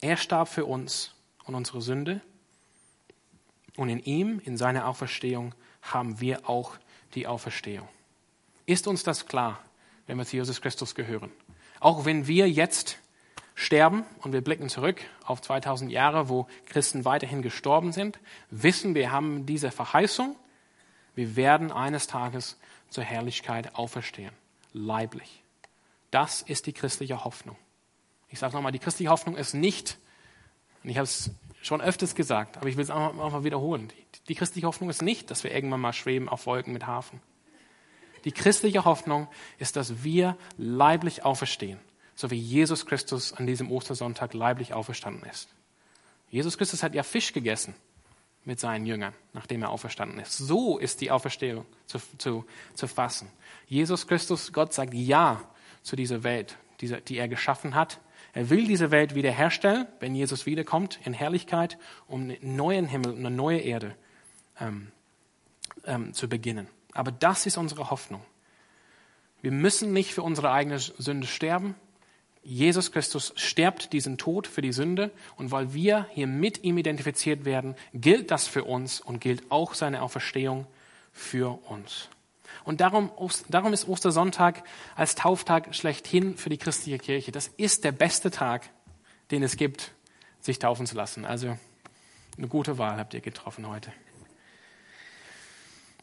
Er 0.00 0.16
starb 0.16 0.48
für 0.48 0.64
uns 0.64 1.12
und 1.44 1.54
unsere 1.54 1.82
Sünde. 1.82 2.20
Und 3.76 3.88
in 3.88 4.00
ihm, 4.00 4.40
in 4.44 4.56
seiner 4.56 4.86
Auferstehung, 4.86 5.54
haben 5.82 6.20
wir 6.20 6.48
auch 6.48 6.76
die 7.14 7.26
Auferstehung. 7.26 7.88
Ist 8.66 8.86
uns 8.86 9.02
das 9.02 9.26
klar, 9.26 9.60
wenn 10.06 10.18
wir 10.18 10.26
zu 10.26 10.36
Jesus 10.36 10.60
Christus 10.60 10.94
gehören? 10.94 11.30
Auch 11.80 12.04
wenn 12.04 12.26
wir 12.26 12.48
jetzt 12.48 12.98
sterben 13.54 14.04
und 14.22 14.32
wir 14.32 14.42
blicken 14.42 14.68
zurück 14.68 15.00
auf 15.24 15.42
2000 15.42 15.90
Jahre, 15.90 16.28
wo 16.28 16.46
Christen 16.66 17.04
weiterhin 17.04 17.42
gestorben 17.42 17.92
sind, 17.92 18.18
wissen 18.50 18.94
wir 18.94 19.12
haben 19.12 19.46
diese 19.46 19.70
Verheißung, 19.70 20.36
wir 21.14 21.36
werden 21.36 21.72
eines 21.72 22.06
Tages 22.06 22.58
zur 22.88 23.04
Herrlichkeit 23.04 23.74
auferstehen, 23.74 24.32
leiblich. 24.72 25.42
Das 26.10 26.42
ist 26.42 26.66
die 26.66 26.72
christliche 26.72 27.24
Hoffnung. 27.24 27.56
Ich 28.30 28.38
sage 28.38 28.54
nochmal, 28.54 28.72
die 28.72 28.78
christliche 28.78 29.10
Hoffnung 29.10 29.36
ist 29.36 29.54
nicht, 29.54 29.98
und 30.82 30.90
ich 30.90 30.96
habe 30.96 31.04
es 31.04 31.30
schon 31.62 31.80
öfters 31.80 32.14
gesagt, 32.14 32.56
aber 32.56 32.68
ich 32.68 32.76
will 32.76 32.84
es 32.84 32.90
auch 32.90 33.12
mal 33.12 33.44
wiederholen, 33.44 33.88
die, 33.88 34.20
die 34.28 34.34
christliche 34.34 34.66
Hoffnung 34.66 34.88
ist 34.88 35.02
nicht, 35.02 35.30
dass 35.30 35.44
wir 35.44 35.52
irgendwann 35.52 35.80
mal 35.80 35.92
schweben 35.92 36.28
auf 36.28 36.46
Wolken 36.46 36.72
mit 36.72 36.86
Hafen. 36.86 37.20
Die 38.24 38.32
christliche 38.32 38.84
Hoffnung 38.84 39.28
ist, 39.58 39.76
dass 39.76 40.04
wir 40.04 40.36
leiblich 40.56 41.24
auferstehen, 41.24 41.80
so 42.14 42.30
wie 42.30 42.38
Jesus 42.38 42.86
Christus 42.86 43.32
an 43.32 43.46
diesem 43.46 43.70
Ostersonntag 43.70 44.34
leiblich 44.34 44.74
auferstanden 44.74 45.28
ist. 45.28 45.48
Jesus 46.30 46.56
Christus 46.56 46.82
hat 46.82 46.94
ja 46.94 47.02
Fisch 47.02 47.32
gegessen 47.32 47.74
mit 48.44 48.60
seinen 48.60 48.86
Jüngern, 48.86 49.14
nachdem 49.32 49.62
er 49.62 49.70
auferstanden 49.70 50.18
ist. 50.18 50.36
So 50.36 50.78
ist 50.78 51.00
die 51.00 51.10
Auferstehung 51.10 51.66
zu, 51.86 51.98
zu, 52.18 52.44
zu 52.74 52.86
fassen. 52.86 53.28
Jesus 53.66 54.06
Christus, 54.06 54.52
Gott 54.52 54.72
sagt 54.72 54.94
Ja 54.94 55.42
zu 55.82 55.96
dieser 55.96 56.22
Welt, 56.22 56.56
die, 56.80 56.88
die 57.02 57.18
er 57.18 57.28
geschaffen 57.28 57.74
hat. 57.74 58.00
Er 58.32 58.50
will 58.50 58.66
diese 58.66 58.90
Welt 58.90 59.14
wiederherstellen, 59.14 59.86
wenn 59.98 60.14
Jesus 60.14 60.46
wiederkommt 60.46 61.00
in 61.04 61.12
Herrlichkeit, 61.12 61.78
um 62.06 62.22
einen 62.22 62.56
neuen 62.56 62.86
Himmel, 62.86 63.16
eine 63.16 63.30
neue 63.30 63.58
Erde 63.58 63.94
ähm, 64.60 64.92
ähm, 65.84 66.12
zu 66.14 66.28
beginnen. 66.28 66.68
Aber 66.92 67.10
das 67.12 67.46
ist 67.46 67.56
unsere 67.56 67.90
Hoffnung. 67.90 68.22
Wir 69.42 69.52
müssen 69.52 69.92
nicht 69.92 70.12
für 70.12 70.22
unsere 70.22 70.50
eigene 70.52 70.78
Sünde 70.78 71.26
sterben. 71.26 71.74
Jesus 72.42 72.92
Christus 72.92 73.32
stirbt 73.36 73.92
diesen 73.92 74.16
Tod 74.16 74.46
für 74.46 74.62
die 74.62 74.72
Sünde 74.72 75.10
und 75.36 75.50
weil 75.50 75.74
wir 75.74 76.06
hier 76.12 76.26
mit 76.26 76.64
ihm 76.64 76.78
identifiziert 76.78 77.44
werden, 77.44 77.74
gilt 77.92 78.30
das 78.30 78.46
für 78.46 78.64
uns 78.64 79.00
und 79.00 79.20
gilt 79.20 79.50
auch 79.50 79.74
seine 79.74 80.02
Auferstehung 80.02 80.66
für 81.12 81.58
uns. 81.68 82.08
Und 82.64 82.80
darum, 82.80 83.10
darum 83.48 83.72
ist 83.72 83.88
Ostersonntag 83.88 84.62
als 84.96 85.14
Tauftag 85.14 85.74
schlechthin 85.74 86.36
für 86.36 86.50
die 86.50 86.58
christliche 86.58 86.98
Kirche. 86.98 87.32
Das 87.32 87.48
ist 87.48 87.84
der 87.84 87.92
beste 87.92 88.30
Tag, 88.30 88.68
den 89.30 89.42
es 89.42 89.56
gibt, 89.56 89.92
sich 90.40 90.58
taufen 90.58 90.86
zu 90.86 90.96
lassen. 90.96 91.24
Also 91.24 91.56
eine 92.36 92.48
gute 92.48 92.78
Wahl 92.78 92.98
habt 92.98 93.14
ihr 93.14 93.20
getroffen 93.20 93.68
heute. 93.68 93.92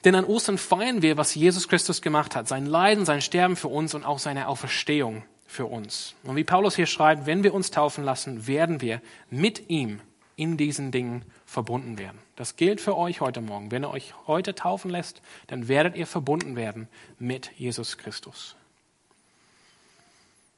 Denn 0.04 0.16
an 0.16 0.26
Ostern 0.26 0.58
feiern 0.58 1.02
wir, 1.02 1.18
was 1.18 1.36
Jesus 1.36 1.68
Christus 1.68 2.02
gemacht 2.02 2.36
hat. 2.36 2.48
Sein 2.48 2.66
Leiden, 2.66 3.06
sein 3.06 3.22
Sterben 3.22 3.56
für 3.56 3.68
uns 3.68 3.94
und 3.94 4.06
auch 4.06 4.20
seine 4.20 4.48
Auferstehung 4.48 5.24
für 5.48 5.66
uns. 5.66 6.16
Und 6.24 6.36
wie 6.36 6.44
Paulus 6.44 6.76
hier 6.76 6.86
schreibt, 6.86 7.26
wenn 7.26 7.44
wir 7.44 7.54
uns 7.54 7.72
taufen 7.72 8.04
lassen, 8.04 8.48
werden 8.48 8.82
wir 8.82 9.02
mit 9.30 9.70
ihm 9.70 10.02
in 10.36 10.56
diesen 10.56 10.92
Dingen 10.92 11.26
verbunden 11.48 11.98
werden. 11.98 12.20
Das 12.36 12.58
gilt 12.58 12.82
für 12.82 12.96
euch 12.98 13.22
heute 13.22 13.42
Morgen. 13.42 13.72
Wenn 13.72 13.86
ihr 13.86 13.90
euch 13.90 14.14
heute 14.28 14.54
taufen 14.54 14.92
lässt, 14.92 15.22
dann 15.48 15.70
werdet 15.70 15.96
ihr 15.96 16.06
verbunden 16.06 16.58
werden 16.58 16.90
mit 17.18 17.52
Jesus 17.56 17.98
Christus. 17.98 18.58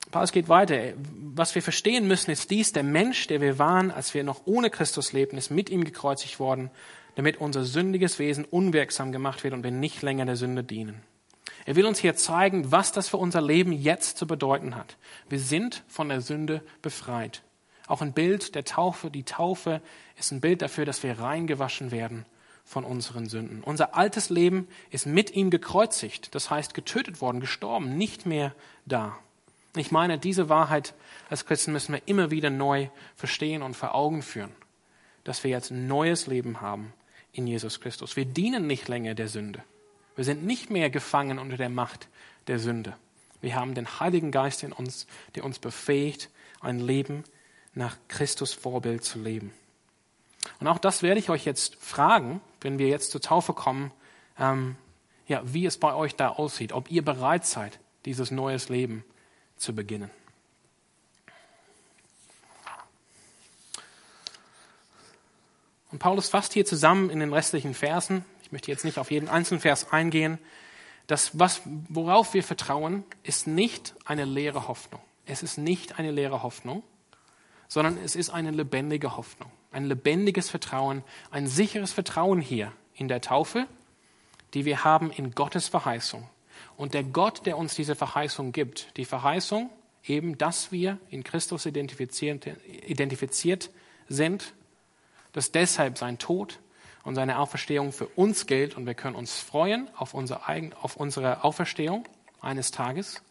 Paulus 0.10 0.32
geht 0.32 0.50
weiter. 0.50 0.94
Was 1.36 1.54
wir 1.54 1.62
verstehen 1.62 2.08
müssen, 2.08 2.32
ist 2.32 2.50
dies, 2.50 2.74
der 2.74 2.84
Mensch, 2.84 3.28
der 3.28 3.40
wir 3.40 3.60
waren, 3.60 3.92
als 3.92 4.16
wir 4.16 4.24
noch 4.24 4.42
ohne 4.46 4.72
Christus 4.72 5.14
lebten, 5.14 5.38
ist 5.38 5.52
mit 5.52 5.70
ihm 5.70 5.84
gekreuzigt 5.84 6.40
worden, 6.40 6.72
damit 7.14 7.38
unser 7.38 7.64
sündiges 7.64 8.18
Wesen 8.18 8.44
unwirksam 8.44 9.12
gemacht 9.12 9.44
wird 9.44 9.54
und 9.54 9.64
wir 9.64 9.72
nicht 9.72 10.02
länger 10.02 10.26
der 10.26 10.36
Sünde 10.36 10.64
dienen. 10.64 11.04
Er 11.68 11.76
will 11.76 11.86
uns 11.86 12.00
hier 12.00 12.16
zeigen, 12.16 12.72
was 12.72 12.92
das 12.92 13.08
für 13.08 13.18
unser 13.18 13.42
Leben 13.42 13.72
jetzt 13.72 14.18
zu 14.18 14.26
bedeuten 14.26 14.76
hat. 14.76 14.98
Wir 15.30 15.40
sind 15.40 15.84
von 15.88 16.10
der 16.10 16.22
Sünde 16.22 16.64
befreit. 16.82 17.44
Auch 17.90 18.02
ein 18.02 18.14
Bild 18.14 18.54
der 18.54 18.66
Taufe. 18.66 19.10
Die 19.10 19.24
Taufe 19.24 19.82
ist 20.16 20.32
ein 20.32 20.42
Bild 20.42 20.62
dafür, 20.62 20.86
dass 20.86 21.02
wir 21.02 21.20
reingewaschen 21.20 21.90
werden 21.90 22.26
von 22.64 22.86
unseren 22.86 23.26
Sünden. 23.26 23.64
Unser 23.64 23.96
altes 23.96 24.30
Leben 24.30 24.68
ist 24.92 25.08
mit 25.08 25.32
ihm 25.32 25.50
gekreuzigt, 25.50 26.36
das 26.36 26.52
heißt 26.52 26.76
getötet 26.76 27.20
worden, 27.20 27.40
gestorben, 27.42 27.98
nicht 27.98 28.28
mehr 28.28 28.54
da. 28.86 29.18
Ich 29.76 29.92
meine, 29.92 30.20
diese 30.20 30.50
Wahrheit 30.50 30.94
als 31.32 31.48
Christen 31.48 31.72
müssen 31.72 31.94
wir 31.94 32.02
immer 32.06 32.30
wieder 32.30 32.52
neu 32.52 32.90
verstehen 33.16 33.64
und 33.64 33.76
vor 33.76 33.96
Augen 33.96 34.22
führen, 34.22 34.52
dass 35.24 35.44
wir 35.44 35.50
jetzt 35.50 35.72
ein 35.72 35.88
neues 35.88 36.28
Leben 36.28 36.62
haben 36.62 36.94
in 37.34 37.48
Jesus 37.48 37.82
Christus. 37.82 38.16
Wir 38.16 38.26
dienen 38.26 38.68
nicht 38.68 38.88
länger 38.88 39.16
der 39.16 39.30
Sünde. 39.30 39.64
Wir 40.16 40.26
sind 40.26 40.46
nicht 40.46 40.70
mehr 40.70 40.92
gefangen 40.92 41.40
unter 41.40 41.58
der 41.58 41.70
Macht 41.70 42.08
der 42.46 42.60
Sünde. 42.60 42.96
Wir 43.42 43.56
haben 43.56 43.74
den 43.74 44.00
Heiligen 44.00 44.30
Geist 44.30 44.62
in 44.62 44.74
uns, 44.74 45.08
der 45.34 45.44
uns 45.44 45.58
befähigt, 45.58 46.30
ein 46.62 46.80
Leben 46.80 47.24
nach 47.74 47.98
Christus 48.08 48.54
Vorbild 48.54 49.04
zu 49.04 49.20
leben. 49.20 49.54
Und 50.60 50.68
auch 50.68 50.80
das 50.80 51.04
werde 51.04 51.20
ich 51.20 51.30
euch 51.30 51.46
jetzt 51.46 51.76
fragen, 51.76 52.42
wenn 52.62 52.80
wir 52.80 52.88
jetzt 52.88 53.12
zur 53.12 53.22
Taufe 53.22 53.54
kommen, 53.54 53.92
ähm, 54.38 54.76
ja, 55.28 55.42
wie 55.46 55.66
es 55.66 55.78
bei 55.78 55.94
euch 55.94 56.16
da 56.16 56.30
aussieht, 56.30 56.74
ob 56.74 56.90
ihr 56.90 57.04
bereit 57.04 57.46
seid, 57.46 57.80
dieses 58.06 58.32
neues 58.32 58.70
Leben 58.70 59.04
zu 59.58 59.76
beginnen. 59.76 60.10
Und 65.92 66.00
Paulus 66.00 66.30
fasst 66.30 66.54
hier 66.54 66.66
zusammen 66.66 67.10
in 67.10 67.20
den 67.20 67.34
restlichen 67.34 67.74
Versen, 67.74 68.26
ich 68.44 68.52
möchte 68.52 68.72
jetzt 68.72 68.86
nicht 68.86 68.98
auf 68.98 69.12
jeden 69.12 69.28
einzelnen 69.28 69.62
Vers 69.62 69.92
eingehen, 69.92 70.40
das, 71.08 71.38
was, 71.40 71.62
worauf 71.66 72.34
wir 72.34 72.44
vertrauen, 72.44 73.04
ist 73.24 73.48
nicht 73.48 73.96
eine 74.06 74.26
leere 74.26 74.68
Hoffnung. 74.68 75.02
Es 75.26 75.42
ist 75.42 75.58
nicht 75.58 75.98
eine 75.98 76.12
leere 76.12 76.44
Hoffnung, 76.44 76.84
sondern 77.70 77.98
es 78.04 78.16
ist 78.16 78.32
eine 78.32 78.52
lebendige 78.52 79.16
Hoffnung, 79.16 79.50
ein 79.72 79.86
lebendiges 79.86 80.50
Vertrauen, 80.50 81.04
ein 81.32 81.48
sicheres 81.48 81.94
Vertrauen 81.94 82.42
hier 82.42 82.74
in 82.96 83.08
der 83.08 83.22
Taufe, 83.22 83.68
die 84.54 84.66
wir 84.66 84.84
haben 84.84 85.12
in 85.12 85.32
Gottes 85.32 85.70
Verheißung. 85.70 86.28
Und 86.76 86.94
der 86.94 87.04
Gott, 87.04 87.46
der 87.46 87.58
uns 87.58 87.76
diese 87.76 87.96
Verheißung 87.96 88.52
gibt, 88.52 88.98
die 88.98 89.06
Verheißung 89.06 89.70
eben, 90.04 90.38
dass 90.38 90.72
wir 90.72 90.98
in 91.10 91.24
Christus 91.24 91.66
identifiziert, 91.66 92.48
identifiziert 92.88 93.70
sind, 94.10 94.54
dass 95.32 95.52
deshalb 95.52 95.98
sein 95.98 96.18
Tod 96.18 96.60
und 97.04 97.16
seine 97.16 97.38
Auferstehung 97.38 97.92
für 97.92 98.08
uns 98.08 98.48
gilt 98.48 98.76
und 98.76 98.88
wir 98.88 98.96
können 98.96 99.16
uns 99.16 99.40
freuen 99.40 99.90
auf 99.96 100.14
unsere, 100.16 100.48
eigen, 100.48 100.74
auf 100.74 100.96
unsere 100.96 101.44
Auferstehung 101.44 102.06
eines 102.42 102.72
Tages. 102.72 103.22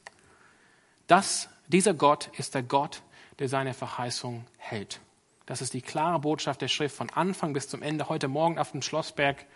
Das, 1.08 1.48
dieser 1.66 1.94
Gott 1.94 2.30
ist 2.38 2.54
der 2.54 2.62
Gott, 2.62 3.02
der 3.38 3.48
seine 3.48 3.74
Verheißung 3.74 4.44
hält. 4.56 5.00
Das 5.46 5.62
ist 5.62 5.72
die 5.72 5.80
klare 5.80 6.18
Botschaft 6.18 6.60
der 6.60 6.68
Schrift 6.68 6.96
von 6.96 7.08
Anfang 7.10 7.52
bis 7.52 7.68
zum 7.68 7.82
Ende. 7.82 8.08
Heute 8.08 8.28
Morgen 8.28 8.58
auf 8.58 8.72
dem 8.72 8.82
Schlossberg 8.82 9.46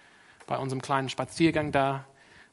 bei 0.46 0.56
unserem 0.56 0.80
kleinen 0.80 1.08
Spaziergang 1.08 1.72
da, 1.72 2.06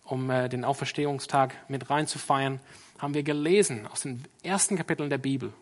um 0.03 0.29
äh, 0.29 0.49
den 0.49 0.65
Auferstehungstag 0.65 1.55
mit 1.69 1.89
reinzufeiern, 1.89 2.59
haben 2.97 3.13
wir 3.13 3.23
gelesen 3.23 3.87
aus 3.87 4.01
den 4.01 4.25
ersten 4.43 4.75
Kapiteln 4.75 5.09
der 5.09 5.19
Bibel, 5.19 5.53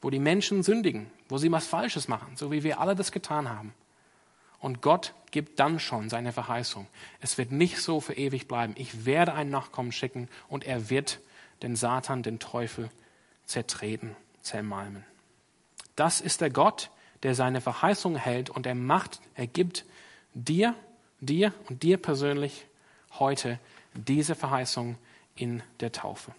wo 0.00 0.10
die 0.10 0.18
Menschen 0.18 0.62
sündigen, 0.62 1.10
wo 1.28 1.38
sie 1.38 1.50
was 1.50 1.66
Falsches 1.66 2.06
machen, 2.06 2.36
so 2.36 2.52
wie 2.52 2.62
wir 2.62 2.80
alle 2.80 2.94
das 2.94 3.10
getan 3.10 3.48
haben. 3.48 3.74
Und 4.60 4.82
Gott 4.82 5.14
gibt 5.30 5.58
dann 5.58 5.80
schon 5.80 6.10
seine 6.10 6.32
Verheißung. 6.32 6.86
Es 7.20 7.38
wird 7.38 7.50
nicht 7.50 7.78
so 7.78 8.00
für 8.00 8.12
ewig 8.12 8.46
bleiben. 8.46 8.74
Ich 8.76 9.06
werde 9.06 9.32
einen 9.32 9.50
Nachkommen 9.50 9.90
schicken 9.90 10.28
und 10.48 10.64
er 10.64 10.90
wird 10.90 11.18
den 11.62 11.76
Satan, 11.76 12.22
den 12.22 12.38
Teufel 12.38 12.90
zertreten 13.46 14.14
zermalmen. 14.42 15.04
Das 15.96 16.20
ist 16.20 16.40
der 16.40 16.50
Gott, 16.50 16.90
der 17.22 17.34
seine 17.34 17.60
Verheißung 17.60 18.16
hält 18.16 18.50
und 18.50 18.66
er 18.66 18.74
macht, 18.74 19.20
er 19.34 19.46
gibt 19.46 19.84
dir, 20.34 20.74
dir 21.20 21.52
und 21.68 21.82
dir 21.82 21.98
persönlich 21.98 22.66
heute 23.18 23.58
diese 23.94 24.34
Verheißung 24.34 24.96
in 25.36 25.62
der 25.80 25.92
Taufe. 25.92 26.32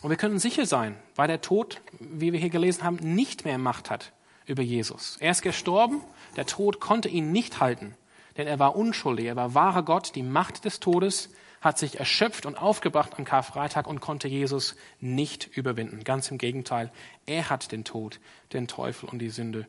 Und 0.00 0.10
wir 0.10 0.16
können 0.16 0.38
sicher 0.38 0.66
sein, 0.66 0.96
weil 1.16 1.26
der 1.26 1.40
Tod, 1.40 1.80
wie 1.98 2.32
wir 2.32 2.38
hier 2.38 2.50
gelesen 2.50 2.84
haben, 2.84 2.96
nicht 2.96 3.44
mehr 3.44 3.58
Macht 3.58 3.90
hat 3.90 4.12
über 4.46 4.62
Jesus. 4.62 5.16
Er 5.18 5.32
ist 5.32 5.42
gestorben, 5.42 6.02
der 6.36 6.46
Tod 6.46 6.78
konnte 6.78 7.08
ihn 7.08 7.32
nicht 7.32 7.60
halten, 7.60 7.94
denn 8.36 8.46
er 8.46 8.60
war 8.60 8.76
unschuldig, 8.76 9.26
er 9.26 9.36
war 9.36 9.54
wahrer 9.54 9.82
Gott, 9.82 10.14
die 10.14 10.22
Macht 10.22 10.64
des 10.64 10.78
Todes 10.78 11.30
hat 11.60 11.78
sich 11.78 11.98
erschöpft 11.98 12.46
und 12.46 12.56
aufgebracht 12.56 13.12
am 13.18 13.24
Karfreitag 13.24 13.86
und 13.86 14.00
konnte 14.00 14.28
Jesus 14.28 14.76
nicht 15.00 15.48
überwinden. 15.56 16.04
Ganz 16.04 16.30
im 16.30 16.38
Gegenteil, 16.38 16.92
er 17.26 17.50
hat 17.50 17.72
den 17.72 17.84
Tod, 17.84 18.20
den 18.52 18.68
Teufel 18.68 19.08
und 19.08 19.18
die 19.18 19.30
Sünde 19.30 19.66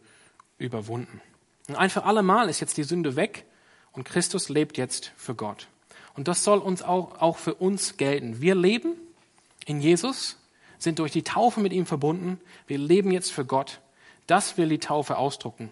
überwunden. 0.58 1.22
Und 1.68 1.76
ein 1.76 1.90
für 1.90 2.04
alle 2.04 2.22
Mal 2.22 2.50
ist 2.50 2.60
jetzt 2.60 2.78
die 2.78 2.84
Sünde 2.84 3.16
weg 3.16 3.46
und 3.92 4.04
Christus 4.04 4.50
lebt 4.50 4.78
jetzt 4.78 5.12
für 5.18 5.36
Gott. 5.36 5.68
Und 6.16 6.28
das 6.28 6.44
soll 6.44 6.60
uns 6.60 6.82
auch, 6.82 7.22
auch 7.22 7.38
für 7.38 7.56
uns 7.56 7.98
gelten. 7.98 8.42
Wir 8.42 8.56
leben 8.56 8.94
in 9.66 9.80
Jesus, 9.80 10.38
sind 10.78 11.00
durch 11.00 11.12
die 11.12 11.24
Taufe 11.24 11.60
mit 11.60 11.74
ihm 11.74 11.86
verbunden. 11.86 12.40
Wir 12.68 12.78
leben 12.78 13.12
jetzt 13.12 13.32
für 13.32 13.46
Gott. 13.46 13.80
Das 14.28 14.58
will 14.58 14.70
die 14.70 14.80
Taufe 14.80 15.18
ausdrucken 15.18 15.72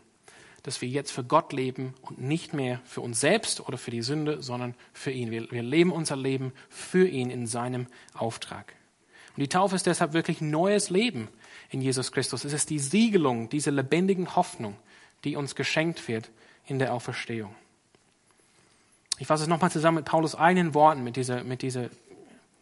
dass 0.63 0.81
wir 0.81 0.89
jetzt 0.89 1.11
für 1.11 1.23
Gott 1.23 1.53
leben 1.53 1.93
und 2.01 2.19
nicht 2.19 2.53
mehr 2.53 2.81
für 2.85 3.01
uns 3.01 3.19
selbst 3.19 3.67
oder 3.67 3.77
für 3.77 3.91
die 3.91 4.01
Sünde, 4.01 4.41
sondern 4.41 4.75
für 4.93 5.11
ihn. 5.11 5.31
Wir, 5.31 5.49
wir 5.51 5.63
leben 5.63 5.91
unser 5.91 6.15
Leben 6.15 6.51
für 6.69 7.07
ihn 7.07 7.29
in 7.29 7.47
seinem 7.47 7.87
Auftrag. 8.13 8.73
Und 9.35 9.41
die 9.41 9.49
Taufe 9.49 9.75
ist 9.75 9.85
deshalb 9.85 10.13
wirklich 10.13 10.41
neues 10.41 10.89
Leben 10.89 11.29
in 11.69 11.81
Jesus 11.81 12.11
Christus. 12.11 12.43
Es 12.43 12.53
ist 12.53 12.69
die 12.69 12.79
Siegelung 12.79 13.49
dieser 13.49 13.71
lebendigen 13.71 14.35
Hoffnung, 14.35 14.75
die 15.23 15.35
uns 15.35 15.55
geschenkt 15.55 16.07
wird 16.07 16.29
in 16.65 16.79
der 16.79 16.93
Auferstehung. 16.93 17.53
Ich 19.19 19.27
fasse 19.27 19.43
es 19.43 19.49
nochmal 19.49 19.71
zusammen 19.71 19.97
mit 19.97 20.05
Paulus 20.05 20.35
eigenen 20.35 20.73
Worten, 20.73 21.03
mit 21.03 21.15
dieser, 21.15 21.43
mit 21.43 21.61
dieser 21.61 21.89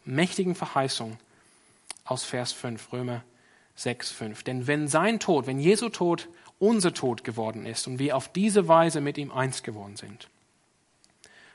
mächtigen 0.04 0.54
Verheißung 0.54 1.18
aus 2.04 2.24
Vers 2.24 2.52
5, 2.52 2.92
Römer 2.92 3.22
6, 3.74 4.10
5. 4.10 4.42
Denn 4.42 4.66
wenn 4.66 4.88
sein 4.88 5.20
Tod, 5.20 5.46
wenn 5.46 5.58
Jesu 5.58 5.88
Tod 5.90 6.28
unser 6.58 6.94
Tod 6.94 7.24
geworden 7.24 7.66
ist 7.66 7.86
und 7.86 7.98
wir 7.98 8.16
auf 8.16 8.28
diese 8.28 8.68
Weise 8.68 9.00
mit 9.00 9.18
ihm 9.18 9.30
eins 9.30 9.62
geworden 9.62 9.96
sind, 9.96 10.28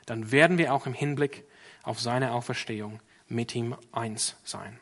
dann 0.06 0.30
werden 0.30 0.58
wir 0.58 0.74
auch 0.74 0.86
im 0.86 0.94
Hinblick 0.94 1.44
auf 1.82 2.00
seine 2.00 2.32
Auferstehung 2.32 3.00
mit 3.28 3.54
ihm 3.54 3.76
eins 3.92 4.36
sein. 4.44 4.78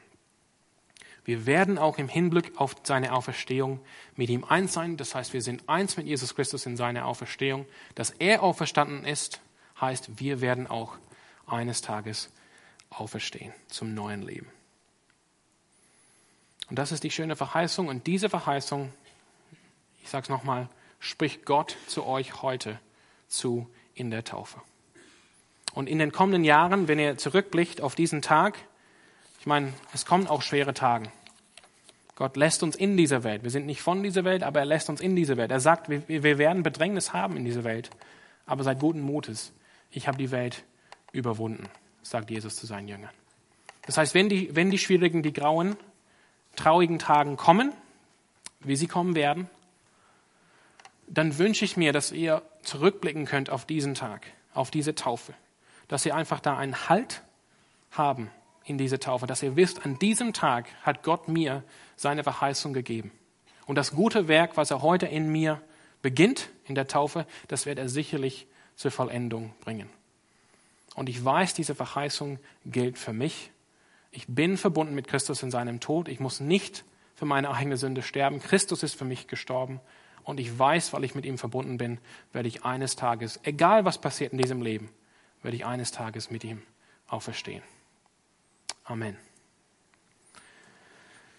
Wir 1.25 1.47
werden 1.47 1.79
auch 1.79 1.99
im 1.99 2.09
Hinblick 2.09 2.59
auf 2.59 2.77
seine 2.83 3.13
Auferstehung 3.13 3.81
mit 4.17 4.31
ihm 4.31 4.45
eins 4.45 4.73
sein. 4.73 4.97
Das 4.97 5.15
heißt, 5.15 5.33
wir 5.33 5.43
sind 5.43 5.69
eins 5.69 5.97
mit 5.97 6.07
Jesus 6.07 6.35
Christus 6.35 6.67
in 6.67 6.77
seiner 6.77 7.07
Auferstehung. 7.07 7.67
Dass 7.95 8.11
er 8.11 8.43
auferstanden 8.43 9.05
ist, 9.05 9.41
heißt, 9.81 10.19
wir 10.19 10.41
werden 10.41 10.67
auch 10.67 10.97
eines 11.47 11.83
Tages 11.83 12.31
auferstehen 12.89 13.53
zum 13.69 13.95
neuen 13.95 14.23
Leben. 14.23 14.49
Und 16.69 16.79
das 16.79 16.91
ist 16.91 17.05
die 17.05 17.11
schöne 17.11 17.37
Verheißung. 17.37 17.89
Und 17.89 18.07
diese 18.07 18.31
Verheißung, 18.31 18.93
ich 20.03 20.09
sage 20.09 20.25
es 20.25 20.29
nochmal, 20.29 20.69
spricht 20.99 21.45
Gott 21.45 21.77
zu 21.87 22.07
euch 22.07 22.43
heute 22.43 22.79
zu 23.29 23.69
in 23.95 24.11
der 24.11 24.25
Taufe. 24.25 24.61
Und 25.73 25.89
in 25.89 25.99
den 25.99 26.13
kommenden 26.13 26.45
Jahren, 26.45 26.89
wenn 26.89 26.99
ihr 26.99 27.17
zurückblickt 27.17 27.81
auf 27.81 27.95
diesen 27.95 28.23
Tag, 28.23 28.59
ich 29.39 29.47
meine, 29.47 29.73
es 29.95 30.05
kommen 30.05 30.27
auch 30.27 30.43
schwere 30.43 30.75
Tage. 30.75 31.11
Gott 32.17 32.37
lässt 32.37 32.63
uns 32.63 32.77
in 32.77 32.97
dieser 32.99 33.25
Welt. 33.25 33.45
Wir 33.45 33.51
sind 33.51 33.65
nicht 33.65 33.81
von 33.81 34.03
dieser 34.03 34.25
Welt, 34.25 34.43
aber 34.43 34.61
er 34.61 34.67
lässt 34.67 34.91
uns 34.91 35.01
in 35.01 35.17
diese 35.17 35.39
Welt. 35.39 35.51
Er 35.51 35.61
sagt, 35.61 35.89
wir, 35.89 36.07
wir 36.07 36.37
werden 36.37 36.63
Bedrängnis 36.63 37.15
haben 37.15 37.37
in 37.37 37.47
dieser 37.47 37.65
Welt. 37.65 37.91
Aber 38.45 38.63
seid 38.63 38.79
guten 38.79 39.01
Mutes. 39.01 39.53
Ich 39.91 40.07
habe 40.07 40.19
die 40.19 40.31
Welt 40.31 40.65
überwunden, 41.13 41.71
sagt 42.03 42.31
Jesus 42.31 42.57
zu 42.57 42.67
seinen 42.67 42.89
Jüngern. 42.89 43.11
Das 43.87 43.97
heißt, 43.97 44.15
wenn 44.15 44.29
die, 44.29 44.55
wenn 44.55 44.71
die 44.71 44.77
schwierigen, 44.77 45.23
die 45.23 45.33
grauen, 45.33 45.77
traurigen 46.57 46.99
Tagen 46.99 47.37
kommen, 47.37 47.73
wie 48.61 48.77
sie 48.77 48.87
kommen 48.87 49.15
werden, 49.15 49.49
dann 51.11 51.39
wünsche 51.39 51.65
ich 51.65 51.77
mir, 51.77 51.93
dass 51.93 52.13
ihr 52.13 52.43
zurückblicken 52.63 53.27
könnt 53.27 53.51
auf 53.51 53.67
diesen 53.67 53.95
Tag, 53.95 54.27
auf 54.55 54.71
diese 54.71 54.95
Taufe. 54.95 55.35
Dass 55.89 56.07
ihr 56.07 56.15
einfach 56.15 56.39
da 56.39 56.57
einen 56.57 56.89
Halt 56.89 57.23
haben 57.91 58.31
in 58.65 58.79
diese 58.79 59.01
Taufe. 59.01 59.27
Dass 59.27 59.43
ihr 59.43 59.57
wisst, 59.57 59.85
an 59.85 59.99
diesem 59.99 60.33
Tag 60.33 60.69
hat 60.83 61.03
Gott 61.03 61.27
mir 61.27 61.65
seine 61.97 62.23
Verheißung 62.23 62.73
gegeben. 62.73 63.11
Und 63.67 63.75
das 63.75 63.91
gute 63.91 64.29
Werk, 64.29 64.57
was 64.57 64.71
er 64.71 64.83
heute 64.83 65.07
in 65.07 65.31
mir 65.31 65.61
beginnt, 66.01 66.49
in 66.65 66.77
der 66.77 66.87
Taufe, 66.87 67.27
das 67.49 67.67
wird 67.67 67.79
er 67.79 67.89
sicherlich 67.89 68.47
zur 68.77 68.93
Vollendung 68.93 69.53
bringen. 69.61 69.91
Und 70.95 71.09
ich 71.09 71.25
weiß, 71.25 71.55
diese 71.55 71.75
Verheißung 71.75 72.39
gilt 72.65 72.99
für 72.99 73.13
mich. 73.13 73.51
Ich 74.13 74.27
bin 74.29 74.57
verbunden 74.57 74.95
mit 74.95 75.09
Christus 75.09 75.43
in 75.43 75.51
seinem 75.51 75.81
Tod. 75.81 76.09
Ich 76.09 76.21
muss 76.21 76.41
nicht 76.41 76.85
für 77.17 77.27
meine 77.27 77.51
eigene 77.51 77.77
Sünde 77.77 78.03
sterben. 78.03 78.41
Christus 78.41 78.83
ist 78.83 78.95
für 78.95 79.05
mich 79.05 79.27
gestorben. 79.27 79.81
Und 80.25 80.41
ich 80.41 80.59
weiß, 80.59 80.93
weil 80.93 81.05
ich 81.05 81.15
mit 81.15 81.25
ihm 81.25 81.39
verbunden 81.39 81.79
bin, 81.79 81.99
werde 82.33 82.49
ich 82.49 82.65
eines 82.65 82.97
Tages, 82.97 83.41
egal 83.43 83.85
was 83.85 83.99
passiert 83.99 84.33
in 84.33 84.39
diesem 84.39 84.63
Leben, 84.63 84.91
werde 85.43 85.57
ich 85.57 85.67
eines 85.67 85.91
Tages 85.93 86.31
mit 86.31 86.45
ihm 86.45 86.63
auferstehen. 87.09 87.63
Amen. 88.85 89.17